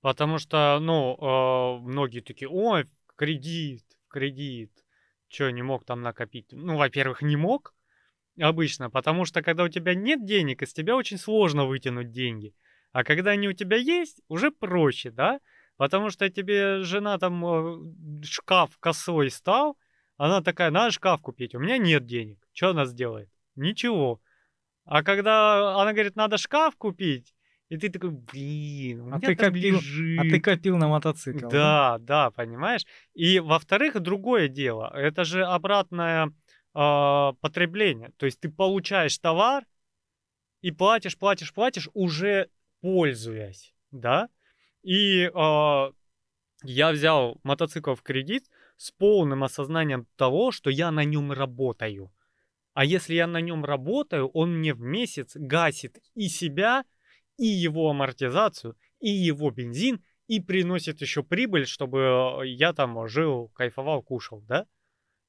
[0.00, 4.72] Потому что, ну, э, многие такие, ой, кредит, кредит.
[5.28, 6.48] Че, не мог там накопить?
[6.50, 7.74] Ну, во-первых, не мог
[8.40, 12.54] обычно, потому что когда у тебя нет денег, из тебя очень сложно вытянуть деньги.
[12.92, 15.40] А когда они у тебя есть, уже проще, да?
[15.76, 19.76] Потому что тебе жена там э, шкаф косой стал,
[20.16, 22.38] она такая, надо шкаф купить, у меня нет денег.
[22.52, 23.28] Что она сделает?
[23.56, 24.20] Ничего.
[24.84, 27.34] А когда она говорит, надо шкаф купить,
[27.68, 30.20] и ты такой, блин, у А меня ты там копил- лежит.
[30.20, 31.48] А ты копил на мотоцикл.
[31.48, 32.82] Да, да, понимаешь?
[33.14, 36.30] И во-вторых, другое дело, это же обратное
[36.74, 38.12] а, потребление.
[38.16, 39.66] То есть ты получаешь товар
[40.60, 42.48] и платишь, платишь, платишь, уже
[42.80, 44.28] пользуясь, да?
[44.82, 45.92] И а,
[46.62, 52.12] я взял мотоцикл в кредит с полным осознанием того, что я на нем работаю.
[52.74, 56.84] А если я на нем работаю, он мне в месяц гасит и себя,
[57.36, 63.48] и его амортизацию, и его бензин, и приносит еще прибыль, чтобы э, я там жил,
[63.54, 64.66] кайфовал, кушал, да?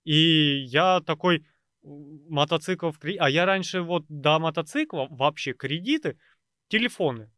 [0.03, 1.45] И я такой
[1.83, 3.21] м, мотоцикл в кредит.
[3.21, 6.17] А я раньше вот до мотоцикла вообще кредиты,
[6.67, 7.31] телефоны.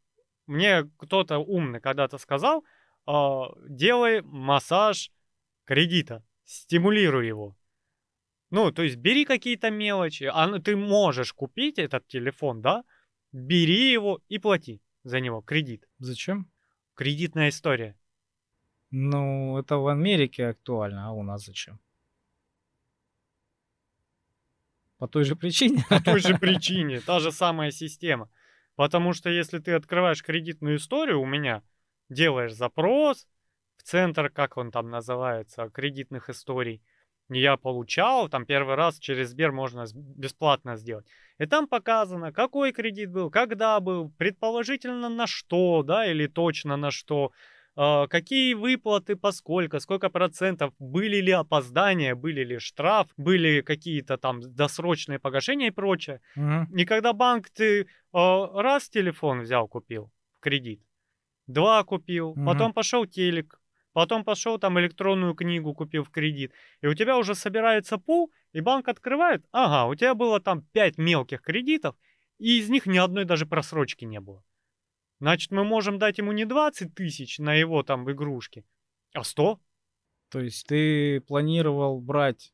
[0.47, 2.63] Мне кто-то умный когда-то сказал,
[3.05, 5.11] а, делай массаж
[5.65, 7.55] кредита, стимулируй его.
[8.51, 12.83] Ну, то есть бери какие-то мелочи, а ну, ты можешь купить этот телефон, да?
[13.31, 15.87] Бери его и плати за него кредит.
[15.99, 16.49] Зачем?
[16.93, 17.97] Кредитная история.
[18.91, 21.79] Ну, это в Америке актуально, а у нас зачем?
[25.05, 25.85] По той же причине.
[25.87, 28.27] По той же причине, та же самая система.
[28.75, 31.61] Потому что если ты открываешь кредитную историю у меня,
[32.09, 33.27] делаешь запрос
[33.77, 36.81] в центр, как он там называется, кредитных историй,
[37.29, 41.05] я получал, там первый раз через Сбер можно бесплатно сделать.
[41.37, 46.89] И там показано, какой кредит был, когда был, предположительно на что, да, или точно на
[46.89, 47.31] что,
[47.75, 55.19] какие выплаты, поскольку, сколько процентов, были ли опоздания, были ли штраф, были какие-то там досрочные
[55.19, 56.21] погашения и прочее.
[56.35, 56.67] Мгм.
[56.77, 60.81] И когда банк ты а, раз телефон взял, купил в кредит,
[61.47, 62.45] два купил, Мгм.
[62.45, 63.59] потом пошел телек,
[63.93, 66.51] потом пошел там электронную книгу купил в кредит,
[66.81, 70.97] и у тебя уже собирается пул, и банк открывает, ага, у тебя было там 5
[70.97, 71.95] мелких кредитов,
[72.39, 74.43] и из них ни одной даже просрочки не было.
[75.19, 78.65] Значит, мы можем дать ему не 20 тысяч на его там игрушки,
[79.13, 79.59] а 100.
[80.29, 82.53] То есть ты планировал брать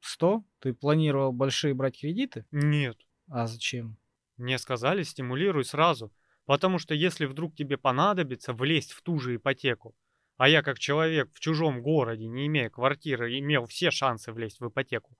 [0.00, 0.44] 100?
[0.60, 2.46] Ты планировал большие брать кредиты?
[2.50, 2.98] Нет.
[3.28, 3.96] А зачем?
[4.36, 6.12] Мне сказали, стимулируй сразу.
[6.46, 9.94] Потому что если вдруг тебе понадобится влезть в ту же ипотеку,
[10.38, 14.68] а я как человек в чужом городе, не имея квартиры, имел все шансы влезть в
[14.68, 15.18] ипотеку,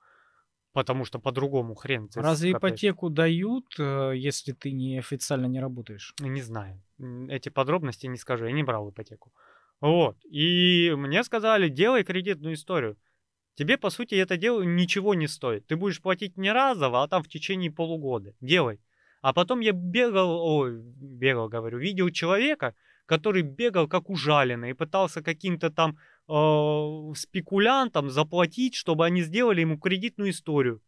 [0.73, 2.73] потому что по-другому хрен ты Разве скопаешь.
[2.73, 6.15] ипотеку дают, э, если ты не официально не работаешь?
[6.21, 6.83] Не знаю.
[7.29, 9.33] Эти подробности не скажу, я не брал ипотеку.
[9.81, 10.17] Вот.
[10.25, 12.97] И мне сказали, делай кредитную историю.
[13.55, 15.67] Тебе, по сути, это дело ничего не стоит.
[15.67, 18.35] Ты будешь платить не разово, а там в течение полугода.
[18.41, 18.81] Делай.
[19.21, 22.75] А потом я бегал, ой, бегал, говорю, видел человека,
[23.07, 25.99] который бегал как ужаленный и пытался каким-то там
[26.29, 30.83] э, спекулянтам заплатить, чтобы они сделали ему кредитную историю.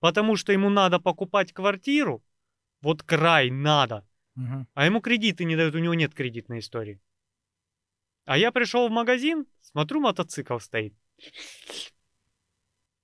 [0.00, 2.22] Потому что ему надо покупать квартиру,
[2.80, 4.06] вот край надо,
[4.74, 7.00] а ему кредиты не дают, у него нет кредитной истории.
[8.24, 10.94] А я пришел в магазин, смотрю, мотоцикл стоит.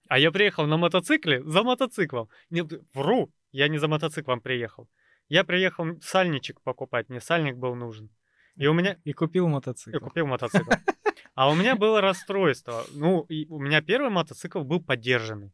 [0.08, 2.28] А я приехал на мотоцикле за мотоциклом.
[2.50, 2.62] Не,
[2.92, 4.88] вру, я не за мотоциклом приехал.
[5.28, 8.10] Я приехал сальничек покупать, мне сальник был нужен.
[8.56, 8.98] И у меня...
[9.04, 9.98] И купил мотоцикл.
[9.98, 10.70] купил мотоцикл.
[11.34, 12.84] А у меня было расстройство.
[12.92, 15.52] Ну, и у меня первый мотоцикл был поддержанный.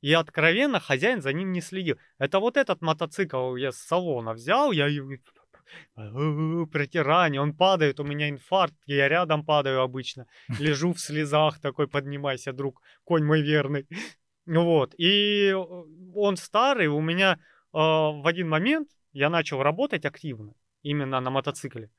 [0.00, 1.96] И откровенно хозяин за ним не следил.
[2.18, 4.88] Это вот этот мотоцикл я с салона взял, я
[5.94, 10.26] протирание, он падает, у меня инфаркт, я рядом падаю обычно.
[10.60, 13.86] Лежу в слезах такой, поднимайся, друг, конь мой верный.
[14.46, 15.54] Вот, и
[16.14, 17.38] он старый, у меня э,
[17.72, 20.52] в один момент я начал работать активно,
[20.82, 21.90] именно на мотоцикле.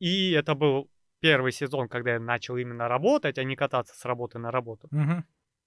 [0.00, 0.90] И это был
[1.22, 4.88] первый сезон, когда я начал именно работать, а не кататься с работы на работу.
[4.90, 5.24] Мгм.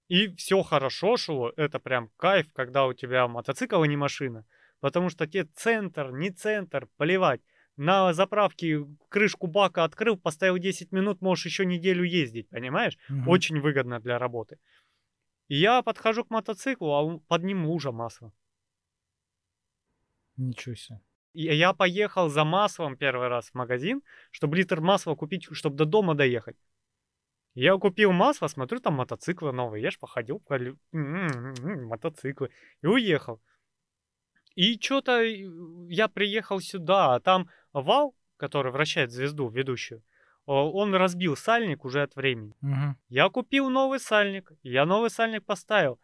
[0.08, 4.44] И все хорошо шло, это прям кайф, когда у тебя мотоцикл, а не машина.
[4.80, 7.40] Потому что тебе центр, не центр, плевать.
[7.76, 12.98] На заправке крышку бака открыл, поставил 10 минут, можешь еще неделю ездить, понимаешь?
[13.08, 13.28] Мгм.
[13.28, 14.58] Очень выгодно для работы.
[15.48, 18.32] И я подхожу к мотоциклу, а под ним лужа масла.
[20.36, 21.00] Ничего себе.
[21.38, 26.14] Я поехал за маслом первый раз в магазин, чтобы литр масла купить, чтобы до дома
[26.14, 26.56] доехать.
[27.54, 29.82] Я купил масло, смотрю, там мотоциклы новые.
[29.82, 32.50] Я ж походил, м-м-м, мотоциклы.
[32.82, 33.40] И уехал.
[34.54, 40.02] И что-то я приехал сюда, а там вал, который вращает звезду ведущую,
[40.46, 42.54] он разбил сальник уже от времени.
[42.60, 42.96] Мгм.
[43.08, 46.00] Я купил новый сальник, я новый сальник поставил,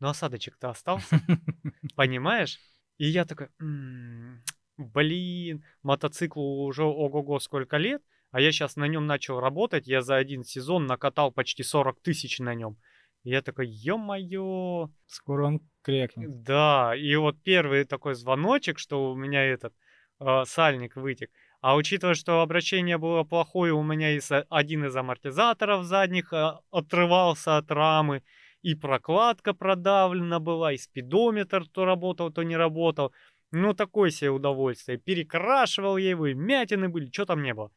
[0.00, 1.20] но осадочек-то остался,
[1.96, 2.58] понимаешь?
[2.98, 4.42] И я такой, «М,
[4.82, 10.16] блин, мотоциклу уже ого-го сколько лет, а я сейчас на нем начал работать, я за
[10.16, 12.78] один сезон накатал почти 40 тысяч на нем.
[13.24, 16.42] И я такой, ё-моё, Скоро он крякнет.
[16.44, 19.74] да, и вот первый такой звоночек, что у меня этот
[20.20, 21.30] э, сальник вытек.
[21.60, 26.52] А учитывая, что обращение было плохое, у меня и с- один из амортизаторов задних э,
[26.70, 28.22] отрывался от рамы,
[28.62, 33.12] и прокладка продавлена была, и спидометр то работал, то не работал.
[33.52, 34.98] Ну, такое себе удовольствие.
[34.98, 37.70] Перекрашивал я его, и мятины были, что там не было.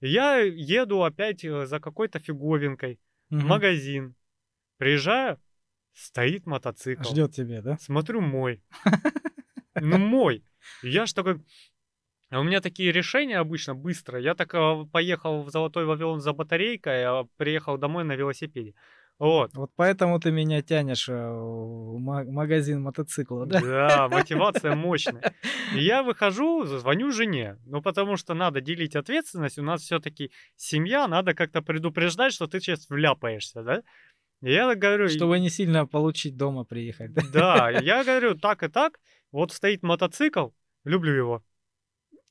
[0.00, 2.98] Я еду опять э, за какой-то фиговинкой
[3.30, 3.46] в Мгм.
[3.46, 4.14] магазин.
[4.78, 5.38] Приезжаю,
[5.92, 7.02] стоит мотоцикл.
[7.02, 7.76] Ждет тебя, да?
[7.78, 8.62] Смотрю, мой.
[9.80, 10.44] Ну, мой.
[10.82, 11.40] Я ж такой...
[12.30, 14.18] А у меня такие решения обычно быстро.
[14.20, 18.74] Я так а, поехал в Золотой Вавилон за батарейкой, а приехал домой на велосипеде.
[19.18, 19.52] Вот.
[19.54, 23.60] Вот поэтому ты меня тянешь э, в ма- магазин мотоцикла, да?
[23.60, 25.34] Да, мотивация мощная.
[25.74, 27.58] И я выхожу, звоню жене.
[27.66, 29.58] Ну, потому что надо делить ответственность.
[29.58, 33.82] У нас все-таки семья, надо как-то предупреждать, что ты сейчас вляпаешься, да?
[34.40, 35.08] И я говорю...
[35.08, 37.22] Чтобы не сильно получить дома приехать, да?
[37.32, 39.00] Да, я говорю так и так.
[39.32, 40.50] Вот стоит мотоцикл,
[40.84, 41.44] люблю его.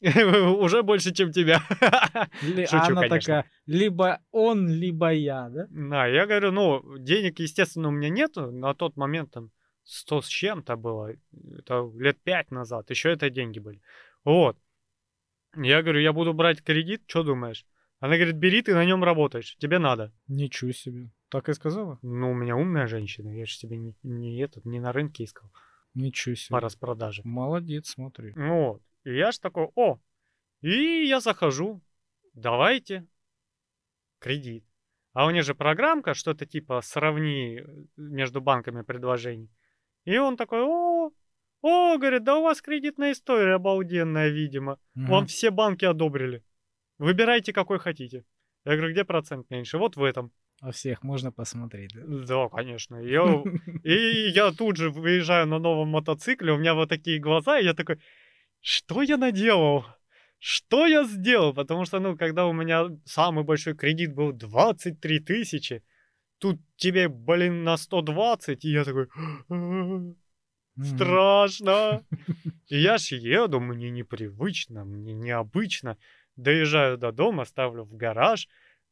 [0.60, 1.62] Уже больше, чем тебя.
[2.42, 3.20] Ли- Шучу, а она конечно.
[3.20, 5.68] такая, либо он, либо я, да?
[5.70, 8.52] Да, я говорю, ну, денег, естественно, у меня нету.
[8.52, 9.52] На тот момент там
[9.84, 11.14] 100 с чем-то было.
[11.58, 12.90] Это лет 5 назад.
[12.90, 13.82] Еще это деньги были.
[14.24, 14.58] Вот.
[15.56, 17.66] Я говорю, я буду брать кредит, что думаешь?
[18.00, 20.14] Она говорит, бери, ты на нем работаешь, тебе надо.
[20.28, 21.10] Ничего себе.
[21.30, 21.98] Так и сказала?
[22.04, 25.52] Ну, у меня умная женщина, я же тебе не, не этот, не на рынке искал
[25.96, 26.54] Ничего себе.
[26.54, 27.22] по распродаже.
[27.26, 28.34] Молодец, смотри.
[28.36, 28.82] Ну Вот.
[29.08, 30.00] И я ж такой, о,
[30.62, 31.82] и я захожу,
[32.34, 33.08] давайте
[34.20, 34.66] кредит.
[35.14, 39.50] А у них же программка, что-то типа сравни э, между банками предложений.
[40.04, 41.12] И он такой, о,
[41.62, 44.78] о, говорит, да у вас кредитная история обалденная, видимо.
[44.94, 45.28] Вам Мгм.
[45.28, 46.44] все банки одобрили.
[47.00, 48.26] Выбирайте, какой хотите.
[48.66, 49.78] Я говорю, где процент меньше?
[49.78, 50.32] Вот в этом.
[50.62, 52.02] А всех можно посмотреть, да?
[52.26, 52.98] Да, конечно.
[52.98, 53.44] Я,
[53.84, 57.74] и я тут же выезжаю на новом мотоцикле, у меня вот такие глаза, и я
[57.74, 58.02] такой,
[58.68, 59.86] что я наделал?
[60.40, 61.54] Что я сделал?
[61.54, 65.84] Потому что, ну, когда у меня самый большой кредит был 23 тысячи,
[66.38, 69.08] тут тебе, блин, на 120, и я такой,
[70.84, 72.04] страшно.
[72.68, 75.98] И я ж еду, мне непривычно, мне необычно.
[76.36, 78.50] Доезжаю до дома, ставлю в гараж,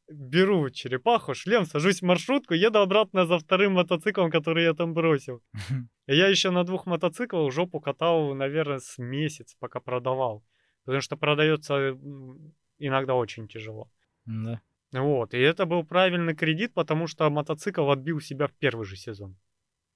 [0.08, 5.42] беру черепаху, шлем, сажусь в маршрутку, еду обратно за вторым мотоциклом, который я там бросил.
[6.06, 10.44] Я еще на двух мотоциклах жопу катал, наверное, с месяц, пока продавал.
[10.84, 11.98] Потому что продается
[12.78, 13.90] иногда очень тяжело.
[14.24, 14.60] Да.
[14.92, 19.36] Вот, и это был правильный кредит, потому что мотоцикл отбил себя в первый же сезон.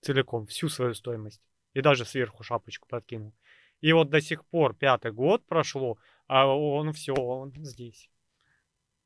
[0.01, 1.43] Целиком, всю свою стоимость.
[1.75, 3.33] И даже сверху шапочку подкинул.
[3.81, 8.11] И вот до сих пор пятый год прошло, а он все, он здесь.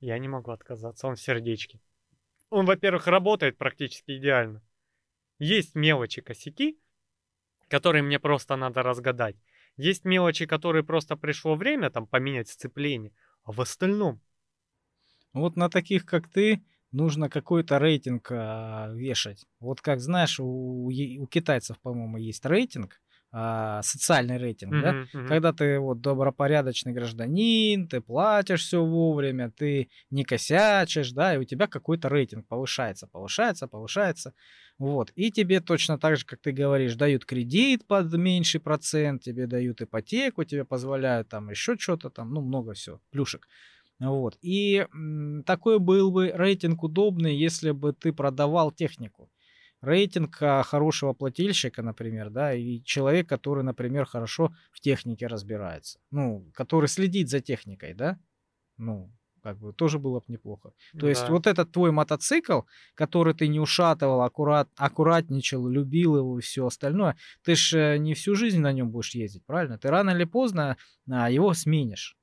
[0.04, 1.80] Я не могу отказаться, он в сердечке.
[2.50, 4.62] Он, во-первых, работает практически идеально.
[5.38, 6.78] Есть мелочи, косяки,
[7.68, 9.36] которые мне просто надо разгадать.
[9.78, 13.12] Есть мелочи, которые просто пришло время там поменять сцепление.
[13.44, 14.20] А в остальном
[15.32, 19.46] вот на таких, как ты, нужно какой-то рейтинг а, вешать.
[19.58, 23.00] Вот как знаешь, у, у китайцев, по-моему, есть рейтинг,
[23.36, 24.92] а, социальный рейтинг, mm-hmm, да?
[24.92, 25.26] Mm-hmm.
[25.26, 31.44] Когда ты вот добропорядочный гражданин, ты платишь все вовремя, ты не косячишь, да, и у
[31.44, 34.34] тебя какой-то рейтинг повышается, повышается, повышается.
[34.78, 35.10] Вот.
[35.16, 39.82] И тебе точно так же, как ты говоришь, дают кредит под меньший процент, тебе дают
[39.82, 43.48] ипотеку, тебе позволяют там еще что-то там, ну, много всего, плюшек.
[43.98, 44.38] Вот.
[44.42, 44.86] И
[45.44, 49.28] такой был бы рейтинг удобный, если бы ты продавал технику.
[49.84, 55.98] Рейтинг а, хорошего плательщика, например, да, и человек, который, например, хорошо в технике разбирается.
[56.10, 58.18] Ну, который следит за техникой, да.
[58.76, 59.12] Ну,
[59.44, 60.72] как бы тоже было бы неплохо.
[60.92, 61.08] То да.
[61.10, 62.62] есть вот этот твой мотоцикл,
[62.94, 68.34] который ты не ушатывал, аккурат, аккуратничал, любил его и все остальное, ты же не всю
[68.34, 69.78] жизнь на нем будешь ездить, правильно?
[69.78, 70.78] Ты рано или поздно
[71.10, 72.16] а, его сменишь.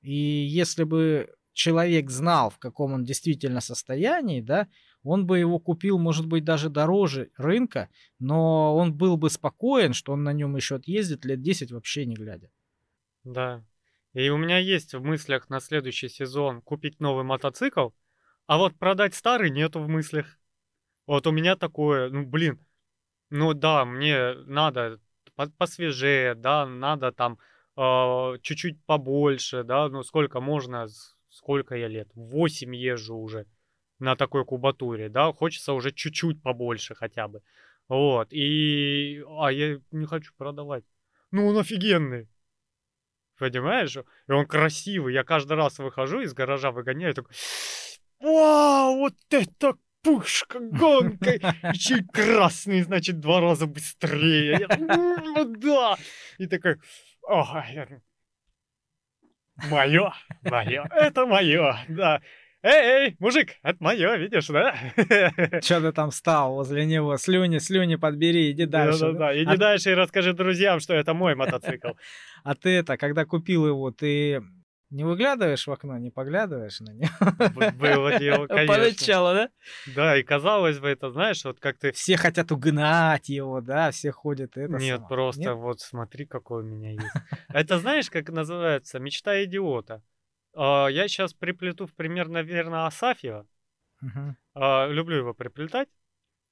[0.00, 4.68] И если бы человек знал, в каком он действительно состоянии, да,
[5.02, 7.88] он бы его купил, может быть, даже дороже рынка,
[8.18, 12.14] но он был бы спокоен, что он на нем еще отъездит лет 10 вообще не
[12.14, 12.50] глядя.
[13.24, 13.64] Да.
[14.12, 17.90] И у меня есть в мыслях на следующий сезон купить новый мотоцикл,
[18.46, 20.38] а вот продать старый нету в мыслях.
[21.06, 22.64] Вот у меня такое, ну блин,
[23.30, 25.00] ну да, мне надо
[25.56, 27.38] посвежее, да, надо там
[27.76, 30.86] э, чуть-чуть побольше, да, ну сколько можно,
[31.30, 33.46] сколько я лет, 8 езжу уже
[34.00, 37.42] на такой кубатуре, да, хочется уже чуть-чуть побольше хотя бы,
[37.88, 40.84] вот, и, а я не хочу продавать,
[41.30, 42.28] ну он офигенный,
[43.38, 47.34] понимаешь, и он красивый, я каждый раз выхожу из гаража, выгоняю, такой,
[48.18, 51.32] вау, вот это пушка, гонка,
[51.72, 55.98] еще и красный, значит, два раза быстрее, я, да,
[56.38, 56.76] и такой,
[57.22, 58.02] Ой,
[59.68, 62.20] мое, мое, это мое, да.
[62.62, 64.74] Эй, эй, мужик, это мое, видишь, да?
[65.62, 67.16] Че ты там стал возле него?
[67.16, 69.00] Слюни, слюни подбери, иди дальше.
[69.00, 69.56] Да-да-да, иди а...
[69.56, 71.92] дальше и расскажи друзьям, что это мой мотоцикл.
[72.42, 74.42] А ты это, когда купил его, ты
[74.88, 77.72] не выглядываешь в окно, не поглядываешь на него?
[77.78, 78.74] Было дело, конечно.
[78.74, 79.50] Поначалу, да?
[79.94, 81.92] Да, и казалось бы, это, знаешь, вот как ты...
[81.92, 85.08] Все хотят угнать его, да, все ходят это Нет, само.
[85.08, 85.54] просто Нет?
[85.54, 87.14] вот смотри, какой у меня есть.
[87.48, 88.98] Это знаешь, как называется?
[88.98, 90.02] Мечта идиота.
[90.54, 93.46] А, я сейчас приплету в пример, наверное, Асафьева.
[94.54, 95.88] А, люблю его приплетать.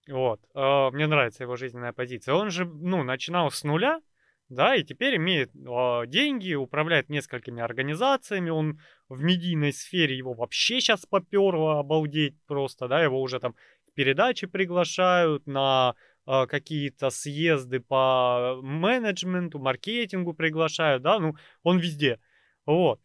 [0.08, 0.40] Вот.
[0.54, 2.34] А, мне нравится его жизненная позиция.
[2.34, 4.00] Он же, ну, начинал с нуля,
[4.48, 10.80] да, и теперь имеет э, деньги, управляет несколькими организациями, он в медийной сфере его вообще
[10.80, 13.54] сейчас поперло, обалдеть просто, да, его уже там
[13.94, 15.94] передачи приглашают на
[16.26, 22.18] э, какие-то съезды по менеджменту, маркетингу приглашают, да, ну, он везде,
[22.64, 23.00] вот.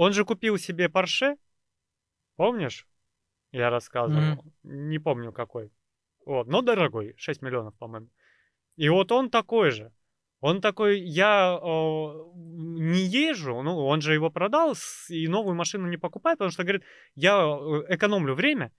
[0.00, 1.36] Он же купил себе Porsche,
[2.36, 2.86] помнишь?
[3.52, 4.52] Я рассказывал, mm-hmm.
[4.62, 5.70] не помню какой.
[6.24, 8.08] Вот, но дорогой, 6 миллионов, по-моему.
[8.76, 9.92] И вот он такой же.
[10.40, 11.66] Он такой, я э,
[12.34, 14.74] не езжу, ну, он же его продал
[15.10, 16.82] и новую машину не покупает, потому что, говорит,
[17.14, 18.72] я э, экономлю время,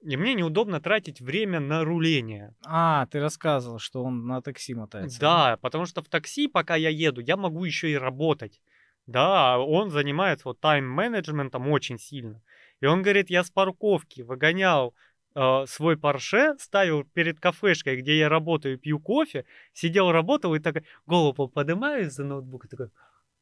[0.00, 2.54] и мне неудобно тратить время на руление.
[2.64, 5.18] А, ты рассказывал, что он на такси мотается.
[5.18, 8.60] Да, потому что в такси, пока я еду, я могу еще и работать.
[9.08, 12.42] Да, он занимается вот тайм-менеджментом очень сильно.
[12.82, 14.94] И он говорит, я с парковки выгонял
[15.34, 20.84] э, свой Порше, ставил перед кафешкой, где я работаю, пью кофе, сидел, работал и так
[21.06, 22.90] голову поднимаю за ноутбук и такой,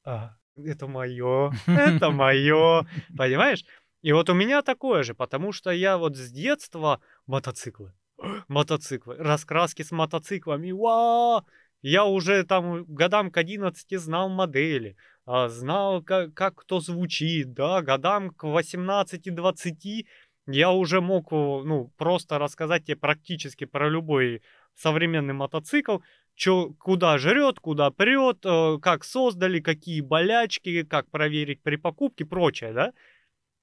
[0.05, 2.87] а, это мое, это мое,
[3.19, 3.65] понимаешь?
[4.03, 7.93] И вот у меня такое же, потому что я вот с детства мотоциклы,
[8.47, 11.45] мотоциклы, раскраски с мотоциклами, ва!
[11.83, 14.97] Я уже там годам к 11 знал модели,
[15.27, 20.07] знал, как, как кто звучит, да, годам к 18-20
[20.49, 24.43] я уже мог, ну, просто рассказать тебе практически про любой
[24.75, 25.99] современный мотоцикл,
[26.37, 32.73] чё, куда жрет, куда прет, э, как создали, какие болячки, как проверить при покупке, прочее,
[32.73, 32.93] да.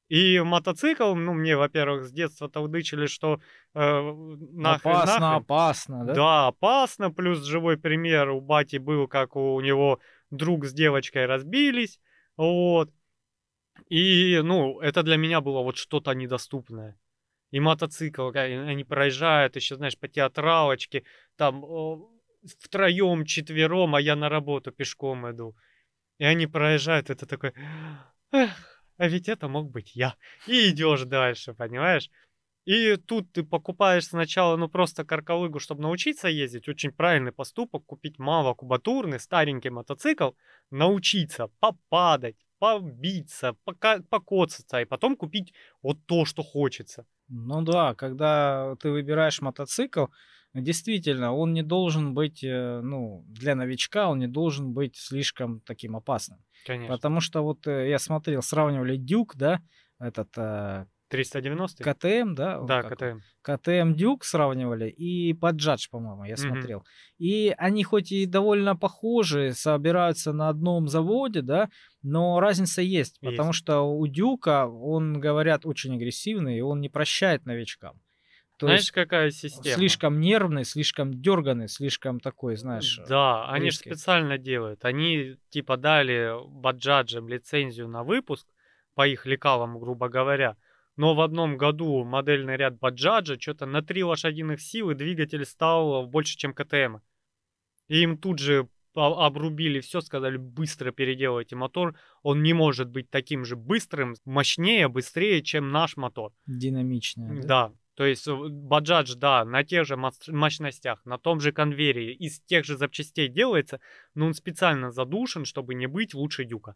[0.09, 3.39] И мотоцикл, ну, мне, во-первых, с детства толдычили, что
[3.73, 4.13] э,
[4.51, 5.41] нахрен, опасно, нахрен.
[5.41, 6.13] опасно, да?
[6.13, 7.11] Да, опасно.
[7.11, 9.99] Плюс живой пример у бати был, как у него
[10.37, 11.99] друг с девочкой разбились.
[12.37, 12.91] Вот.
[13.89, 16.99] И, ну, это для меня было вот что-то недоступное.
[17.51, 21.03] И мотоцикл, они проезжают еще, знаешь, по театралочке,
[21.35, 21.63] там
[22.59, 25.55] втроем, четвером, а я на работу пешком иду.
[26.17, 27.53] И они проезжают, это такой,
[28.31, 30.15] эх, а ведь это мог быть я.
[30.47, 32.09] И идешь дальше, понимаешь?
[32.65, 36.69] И тут ты покупаешь сначала, ну, просто каркалыгу, чтобы научиться ездить.
[36.69, 37.85] Очень правильный поступок.
[37.85, 40.31] Купить малокубатурный старенький мотоцикл,
[40.71, 47.05] научиться попадать, побиться, пока, покоцаться, и потом купить вот то, что хочется.
[47.27, 50.05] Ну да, когда ты выбираешь мотоцикл,
[50.53, 55.95] действительно, он не должен быть, э, ну, для новичка он не должен быть слишком таким
[55.95, 56.39] опасным.
[56.65, 56.95] Конечно.
[56.95, 59.61] Потому что вот э, я смотрел, сравнивали Дюк, да,
[59.99, 62.59] этот э, 390 КТМ, да?
[62.61, 63.19] Да, КТМ.
[63.43, 66.83] КТМ Дюк сравнивали и Баджадж, по-моему, я смотрел.
[67.19, 71.69] И они хоть и довольно похожи, собираются на одном заводе, да,
[72.01, 73.59] но разница есть, потому Есть.
[73.59, 78.01] что у Дюка, он, говорят, очень агрессивный, и он не прощает новичкам.
[78.57, 79.75] То Знаешь, есть какая система?
[79.75, 84.83] слишком нервный, слишком дерганный, слишком такой, знаешь, Да, они же специально делают.
[84.85, 88.47] Они типа дали баджаджам лицензию на выпуск
[88.95, 90.55] по их лекалам, грубо говоря.
[90.95, 96.37] Но в одном году модельный ряд баджаджа что-то на 3 лошадиных силы двигатель стал больше,
[96.37, 96.97] чем КТМ.
[97.87, 101.95] И им тут же обрубили все, сказали быстро переделайте мотор.
[102.21, 106.31] Он не может быть таким же быстрым, мощнее, быстрее, чем наш мотор.
[106.45, 107.41] динамичный.
[107.41, 107.47] да?
[107.47, 112.39] Да, то есть э, Баджадж, да, на тех же мощностях, на том же конвейере, из
[112.41, 113.79] тех же запчастей делается,
[114.13, 116.75] но он специально задушен, чтобы не быть лучше Дюка.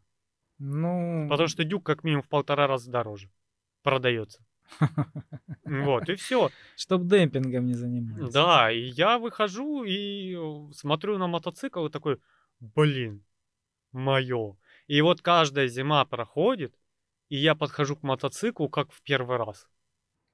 [0.57, 3.30] Ну, Потому что Дюк как минимум в полтора раза дороже
[3.88, 4.43] продается.
[5.63, 6.49] Вот, и все.
[6.75, 8.33] чтоб демпингом не занимались.
[8.33, 12.19] Да, и я выхожу и э, смотрю на мотоцикл и такой,
[12.59, 13.23] блин,
[13.93, 14.57] мое.
[14.88, 16.75] И вот каждая зима проходит,
[17.29, 19.67] и я подхожу к мотоциклу как в первый раз.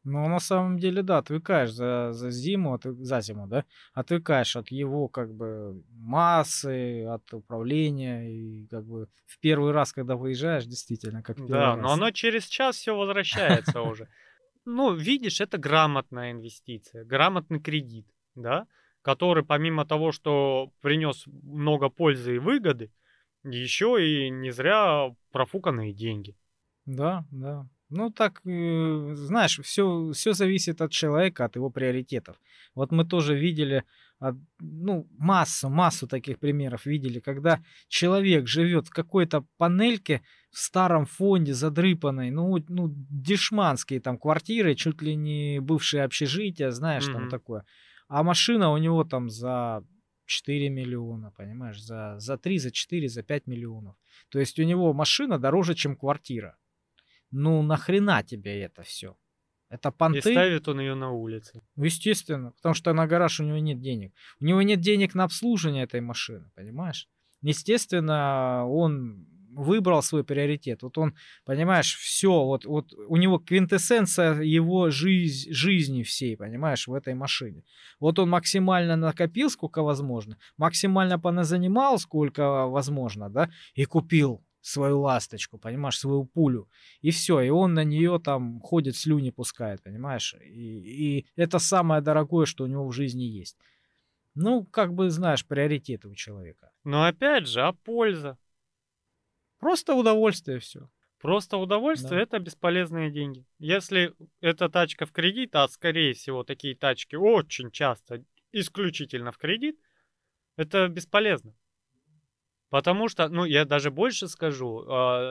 [0.05, 4.69] Ну, на самом деле, да, отвыкаешь за, за зиму, отвы- за зиму, да, отвыкаешь от
[4.69, 11.23] его, как бы, массы, от управления, и, как бы, в первый раз, когда выезжаешь, действительно,
[11.23, 11.93] как Да, но раз.
[11.93, 14.09] оно через час все возвращается уже.
[14.65, 18.67] Ну, видишь, это грамотная инвестиция, грамотный кредит, да,
[19.01, 22.91] который помимо того, что принес много пользы и выгоды,
[23.43, 26.35] еще и не зря профуканные деньги.
[26.85, 27.65] Да, да.
[27.93, 32.35] Ну, так, э, знаешь, все, все зависит от человека, от его приоритетов.
[32.75, 33.83] Вот мы тоже видели,
[34.59, 40.21] ну, массу, массу таких примеров видели, когда человек живет в какой-то панельке
[40.51, 47.05] в старом фонде задрыпанной, ну, ну, дешманские там квартиры, чуть ли не бывшие общежития, знаешь,
[47.05, 47.29] там Мгм.
[47.29, 47.65] такое.
[48.07, 49.83] А машина у него там за
[50.25, 53.95] 4 миллиона, понимаешь, за, за 3, за 4, за 5 миллионов.
[54.29, 56.55] То есть у него машина дороже, чем квартира.
[57.33, 59.17] Ну нахрена тебе это все?
[59.69, 60.21] Это И понты?
[60.21, 61.61] ставит он ее на улице.
[61.75, 64.13] Ну, естественно, потому что на гараж у него нет денег.
[64.39, 67.09] У него нет денег на обслуживание этой машины, понимаешь?
[67.41, 69.25] Естественно, он
[69.55, 70.83] выбрал свой приоритет.
[70.83, 76.93] Вот он, понимаешь, все, вот, вот у него квинтэссенция его жизнь, жизни всей, понимаешь, в
[76.93, 77.63] этой машине.
[77.99, 85.57] Вот он максимально накопил, сколько возможно, максимально поназанимал, сколько возможно, да, и купил свою ласточку,
[85.57, 86.69] понимаешь, свою пулю.
[87.01, 90.35] И все, и он на нее там ходит, слюни пускает, понимаешь?
[90.41, 93.57] И, и это самое дорогое, что у него в жизни есть.
[94.35, 96.71] Ну, как бы, знаешь, приоритеты у человека.
[96.85, 98.37] Но опять же, а польза?
[99.59, 100.89] Просто удовольствие все.
[101.19, 102.23] Просто удовольствие Да.
[102.23, 103.45] это бесполезные деньги.
[103.59, 109.77] Если эта тачка в кредит, а скорее всего такие тачки очень часто исключительно в кредит,
[110.57, 111.53] это бесполезно.
[112.73, 114.81] Потому что, ну, я даже больше скажу,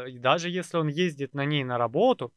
[0.07, 2.33] и даже если он ездит на ней на работу,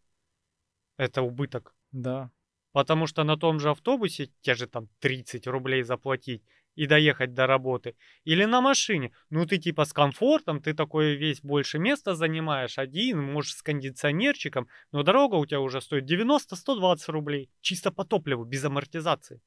[0.98, 1.76] это убыток.
[1.92, 2.32] Да.
[2.72, 6.42] Потому что на том же автобусе те же там 30 рублей заплатить
[6.74, 9.12] и доехать до работы, или на машине.
[9.30, 14.68] Ну, ты типа с комфортом, ты такой весь больше места занимаешь, один, можешь с кондиционерчиком,
[14.92, 19.40] но дорога у тебя уже стоит 90-120 рублей, чисто по топливу, без амортизации.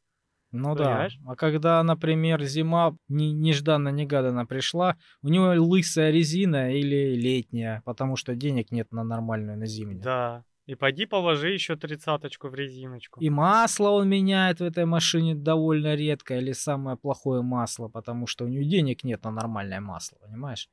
[0.50, 1.18] Ну Понимаешь?
[1.20, 1.32] да.
[1.32, 8.34] А когда, например, зима не, нежданно-негаданно пришла, у него лысая резина или летняя, потому что
[8.34, 10.02] денег нет на нормальную, на зимнюю.
[10.02, 10.44] Да.
[10.68, 13.20] И пойди положи еще тридцаточку в резиночку.
[13.20, 18.44] И масло он меняет в этой машине довольно редко, или самое плохое масло, потому что
[18.44, 20.68] у него денег нет на нормальное масло, понимаешь?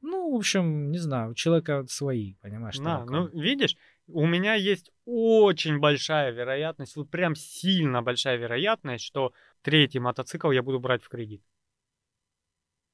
[0.00, 2.76] Ну, в общем, не знаю, у человека свои, понимаешь?
[2.76, 3.30] Тараканы.
[3.32, 3.76] ну видишь,
[4.06, 9.32] у меня есть очень большая вероятность, вот прям сильно большая вероятность, что
[9.62, 11.42] третий мотоцикл я буду брать в кредит.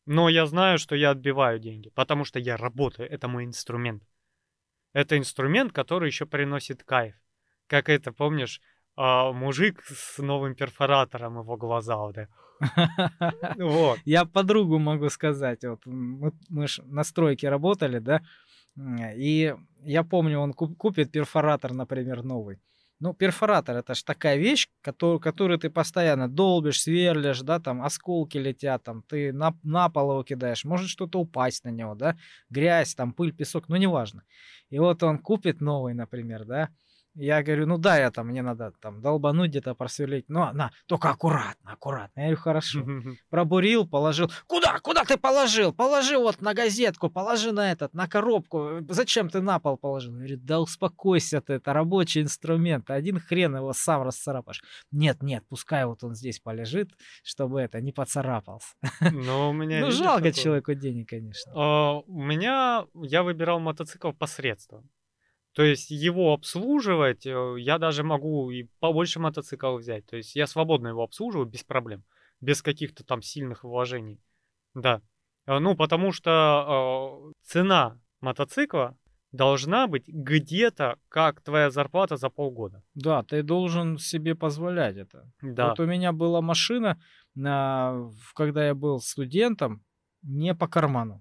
[0.07, 4.03] Но я знаю, что я отбиваю деньги, потому что я работаю, это мой инструмент.
[4.95, 7.15] Это инструмент, который еще приносит кайф.
[7.67, 8.63] Как это, помнишь,
[8.97, 12.33] а, мужик с новым перфоратором его глаза, вот, это.
[13.59, 13.99] вот.
[14.05, 18.23] Я подругу могу сказать, вот мы, мы ж на стройке работали, да,
[19.17, 22.61] и я помню, он куп- купит перфоратор, например, новый.
[23.01, 28.39] Ну, перфоратор это ж такая вещь, которую, которую ты постоянно долбишь, сверлишь, да, там осколки
[28.39, 32.17] летят, там ты на, на пол его кидаешь, может что-то упасть на него, да,
[32.51, 34.25] грязь, там пыль, песок, ну неважно.
[34.71, 36.71] И вот он купит новый, например, да,
[37.19, 40.27] я говорю, ну да, я там, мне надо там долбануть где-то, просверлить.
[40.29, 42.21] Ну, на, только аккуратно, аккуратно.
[42.21, 42.87] Я говорю, хорошо.
[43.31, 44.31] Пробурил, положил.
[44.47, 44.79] Куда?
[44.79, 45.73] Куда ты положил?
[45.73, 48.81] Положи вот на газетку, положи на этот, на коробку.
[48.89, 50.13] Зачем ты на пол положил?
[50.13, 52.89] Говорит, да успокойся ты, это рабочий инструмент.
[52.91, 54.63] Один хрен его сам расцарапаешь.
[54.93, 56.93] Нет, нет, пускай вот он здесь полежит,
[57.25, 58.75] чтобы это не поцарапался.
[59.01, 59.81] Но у меня...
[59.81, 61.53] Ну, жалко человеку денег, конечно.
[61.55, 62.87] А, У меня...
[62.95, 64.89] Я выбирал мотоцикл посредством.
[65.59, 70.07] То есть его обслуживать, э, я даже могу и побольше мотоцикл взять.
[70.07, 72.05] То есть я свободно его обслуживаю без проблем.
[72.41, 74.21] Без каких-то там сильных вложений.
[74.75, 75.03] Да.
[75.47, 78.97] Э, Ну, потому что э, цена мотоцикла
[79.33, 82.85] должна быть где-то как твоя зарплата за полгода.
[82.95, 85.29] Да, ты должен себе позволять это.
[85.43, 85.71] Да.
[85.71, 87.03] Вот у меня была машина,
[87.35, 89.83] на, в- когда я был студентом,
[90.23, 91.21] не по карману.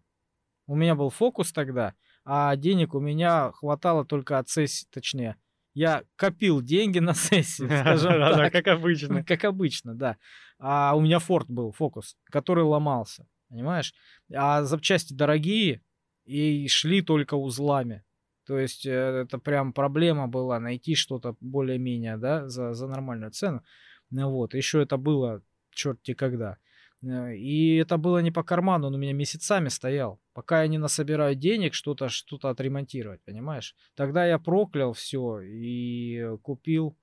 [0.68, 1.96] У меня был фокус тогда,
[2.30, 5.38] а денег у меня хватало только от сессии, точнее.
[5.74, 8.52] Я копил деньги на сессию, скажем так.
[8.52, 9.24] как обычно.
[9.28, 10.18] Как обычно, да.
[10.60, 13.94] А у меня Форд был, фокус, который ломался, понимаешь?
[14.34, 15.82] А запчасти дорогие
[16.26, 18.04] и шли только узлами.
[18.46, 23.64] То есть э, это прям проблема была найти что-то более-менее, да, за, за нормальную цену.
[24.10, 26.58] Ну вот, еще это было черти когда.
[27.04, 30.78] Э, И это было не по карману, он у меня месяцами стоял, пока я не
[30.78, 33.76] насобираю денег что-то что отремонтировать, понимаешь?
[33.96, 36.96] Тогда я проклял все и купил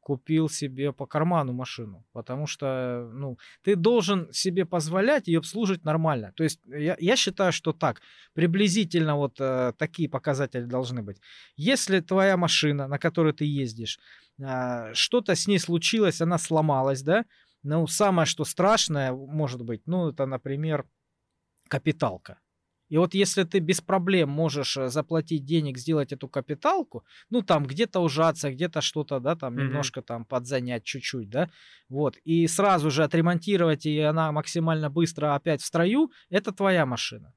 [0.00, 6.32] купил себе по карману машину, потому что, ну, ты должен себе позволять ее обслуживать нормально.
[6.36, 8.00] То есть я, я считаю, что так,
[8.32, 11.20] приблизительно вот э, такие показатели должны быть.
[11.56, 14.00] Если твоя машина, на которой ты ездишь,
[14.42, 17.24] а, что-то с ней случилось, она сломалась, да,
[17.62, 20.86] ну, самое, что страшное может быть, ну, это, например,
[21.68, 22.40] капиталка.
[22.88, 27.64] И вот если ты без проблем можешь э, заплатить денег, сделать эту капиталку, ну там
[27.64, 29.60] где-то ужаться, где-то что-то, да, там Мгм.
[29.60, 31.50] немножко там подзанять чуть-чуть, да,
[31.88, 37.32] вот, и сразу же отремонтировать, и она максимально быстро опять в строю, это твоя машина.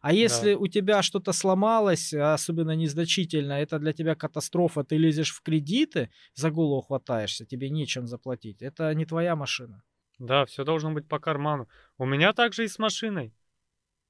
[0.00, 5.32] А если у тебя что-то сломалось, а особенно незначительно, это для тебя катастрофа, ты лезешь
[5.32, 9.82] в кредиты, за голову хватаешься, тебе нечем заплатить, это не твоя машина.
[10.18, 11.68] Да, все должно быть по карману.
[11.98, 13.34] У меня также и с машиной.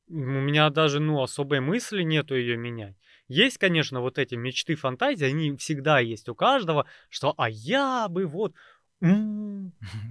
[0.09, 2.97] У меня даже, ну, особой мысли нету ее менять.
[3.28, 8.26] Есть, конечно, вот эти мечты, фантазии, они всегда есть у каждого, что «а я бы
[8.26, 8.55] вот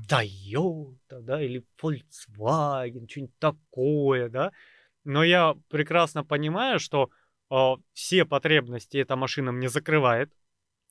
[0.08, 4.52] Toyota, да, или Volkswagen, что-нибудь такое, да».
[5.06, 7.10] Но я прекрасно понимаю, что
[7.49, 10.34] а, все потребности эта машина мне закрывает,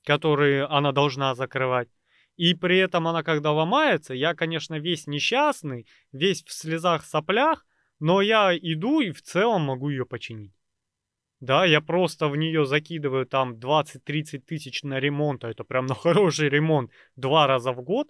[0.04, 1.88] которые она должна закрывать.
[2.36, 7.66] И при этом она, когда ломается, я, конечно, весь несчастный, весь в слезах, соплях,
[8.00, 10.52] но я иду и в целом могу ее починить.
[11.40, 15.94] Да, я просто в нее закидываю там 20-30 тысяч на ремонт, а это прям на
[15.94, 18.08] хороший ремонт два раза в год,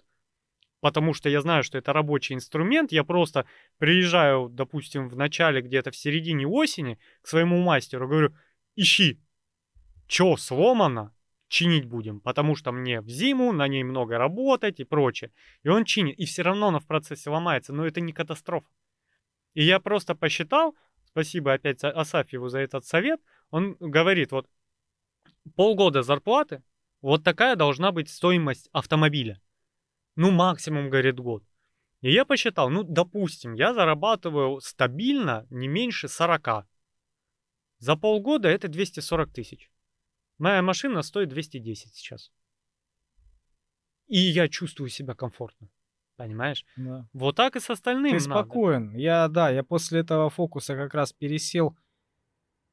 [0.85, 2.91] потому что я знаю, что это рабочий инструмент.
[2.91, 3.47] Я просто
[3.79, 8.35] приезжаю, допустим, в начале, где-то в середине осени к своему мастеру, говорю,
[8.75, 9.19] ищи,
[10.05, 11.11] что сломано,
[11.47, 15.31] чинить будем, потому что мне в зиму на ней много работать и прочее.
[15.63, 18.69] И он чинит, и все равно она в процессе ломается, но это не катастрофа.
[19.55, 23.19] И я просто посчитал, спасибо опять Асафьеву за этот совет,
[23.49, 24.47] он говорит, вот
[25.55, 26.61] полгода зарплаты,
[27.01, 29.41] вот такая должна быть стоимость автомобиля.
[30.15, 31.43] Ну, максимум, говорит, год.
[32.01, 36.67] И я посчитал, ну, допустим, я зарабатываю стабильно не меньше 40.
[37.79, 39.71] За полгода это 240 тысяч.
[40.37, 42.31] Моя машина стоит 210 сейчас.
[44.07, 45.69] И я чувствую себя комфортно.
[46.15, 46.65] Понимаешь?
[46.77, 47.07] Да.
[47.13, 48.41] Вот так и с остальным Ты надо.
[48.43, 48.95] спокоен.
[48.95, 51.75] Я, да, я после этого фокуса как раз пересел.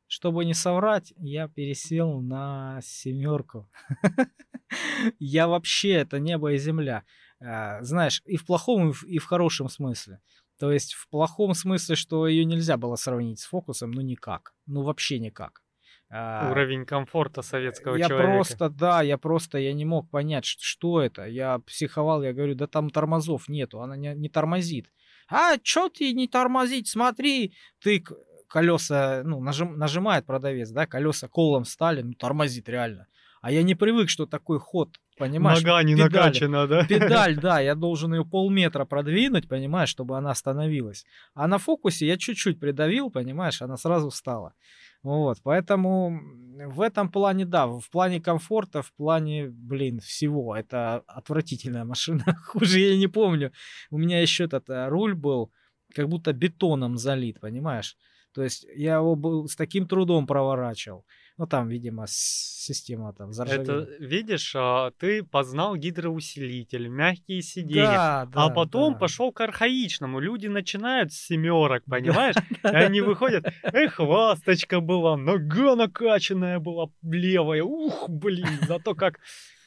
[0.06, 3.70] Чтобы не соврать, я пересел на семерку.
[5.18, 7.04] Я вообще, это небо и земля.
[7.44, 10.20] А, Знаешь, и в плохом, и в- хорошем смысле.
[10.58, 14.54] То есть в плохом смысле, что ее нельзя было сравнить с фокусом, ну никак.
[14.66, 15.60] Ну вообще никак.
[16.10, 18.32] А, Уровень комфорта советского я человека.
[18.34, 21.24] просто, да, я просто, я не мог понять, что это.
[21.26, 24.92] Я психовал, я говорю, да там тормозов нету, она не, не тормозит.
[25.28, 28.04] А, чё ты не тормозить, смотри, ты
[28.48, 33.06] колеса, ну, нажим- нажимает продавец, да, колеса колом стали, ну, тормозит реально.
[33.42, 35.62] А я не привык, что такой ход, понимаешь?
[35.62, 36.12] Нога не педали.
[36.12, 36.86] накачана, да?
[36.86, 41.04] Педаль, да, я должен ее полметра продвинуть, понимаешь, чтобы она остановилась.
[41.34, 44.54] А на фокусе я чуть-чуть придавил, понимаешь, она сразу встала.
[45.02, 46.20] Вот, поэтому
[46.68, 52.78] в этом плане, да, в плане комфорта, в плане, блин, всего, это отвратительная машина, хуже
[52.78, 53.50] я не помню.
[53.90, 55.50] У меня еще этот э, руль был,
[55.92, 57.96] как будто бетоном залит, понимаешь?
[58.32, 61.04] То есть я его был с таким трудом проворачивал.
[61.38, 63.82] Ну, там, видимо, система там заржавела.
[63.82, 67.84] Это, видишь, а, ты познал гидроусилитель, мягкие сиденья.
[67.84, 68.98] Да, А да, потом да.
[68.98, 70.20] пошел к архаичному.
[70.20, 72.34] Люди начинают с семерок, понимаешь?
[72.64, 77.62] И они выходят, эх, ласточка была, нога накачанная была левая.
[77.62, 79.18] Ух, блин, зато как,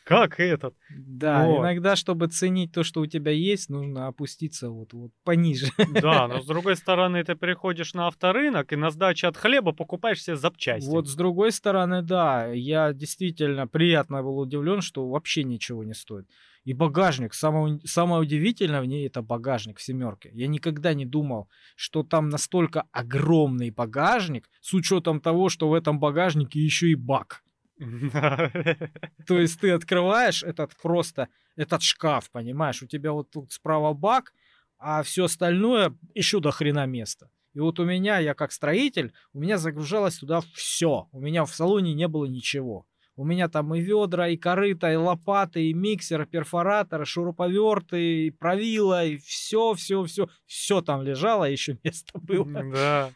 [0.06, 0.76] как этот.
[0.96, 1.62] Да, Вот.
[1.62, 5.68] иногда, чтобы ценить то, что у тебя есть, нужно опуститься вот, вот пониже.
[6.02, 10.22] Да, но с другой стороны, ты приходишь на авторынок и на сдаче от хлеба покупаешь
[10.22, 10.88] себе запчасти.
[10.88, 16.30] Вот с другой стороны, да, я действительно приятно был удивлен, что вообще ничего не стоит.
[16.66, 20.30] И багажник, самое, самое удивительное в ней это багажник в семерке.
[20.34, 26.00] Я никогда не думал, что там настолько огромный багажник, с учетом того, что в этом
[26.00, 27.44] багажнике еще и бак.
[29.28, 34.34] То есть ты открываешь этот просто, этот шкаф, понимаешь, у тебя вот тут справа бак,
[34.78, 37.30] а все остальное еще до хрена места.
[37.54, 41.08] И вот у меня, я как строитель, у меня загружалось туда все.
[41.12, 42.86] У меня в салоне не было ничего.
[43.18, 48.28] У меня там и ведра, и корыта, и лопаты, и миксер, и перфоратор, и шуруповерты,
[48.28, 52.46] и правила, и все, все, все, все там лежало, еще место было.
[52.46, 53.12] Да.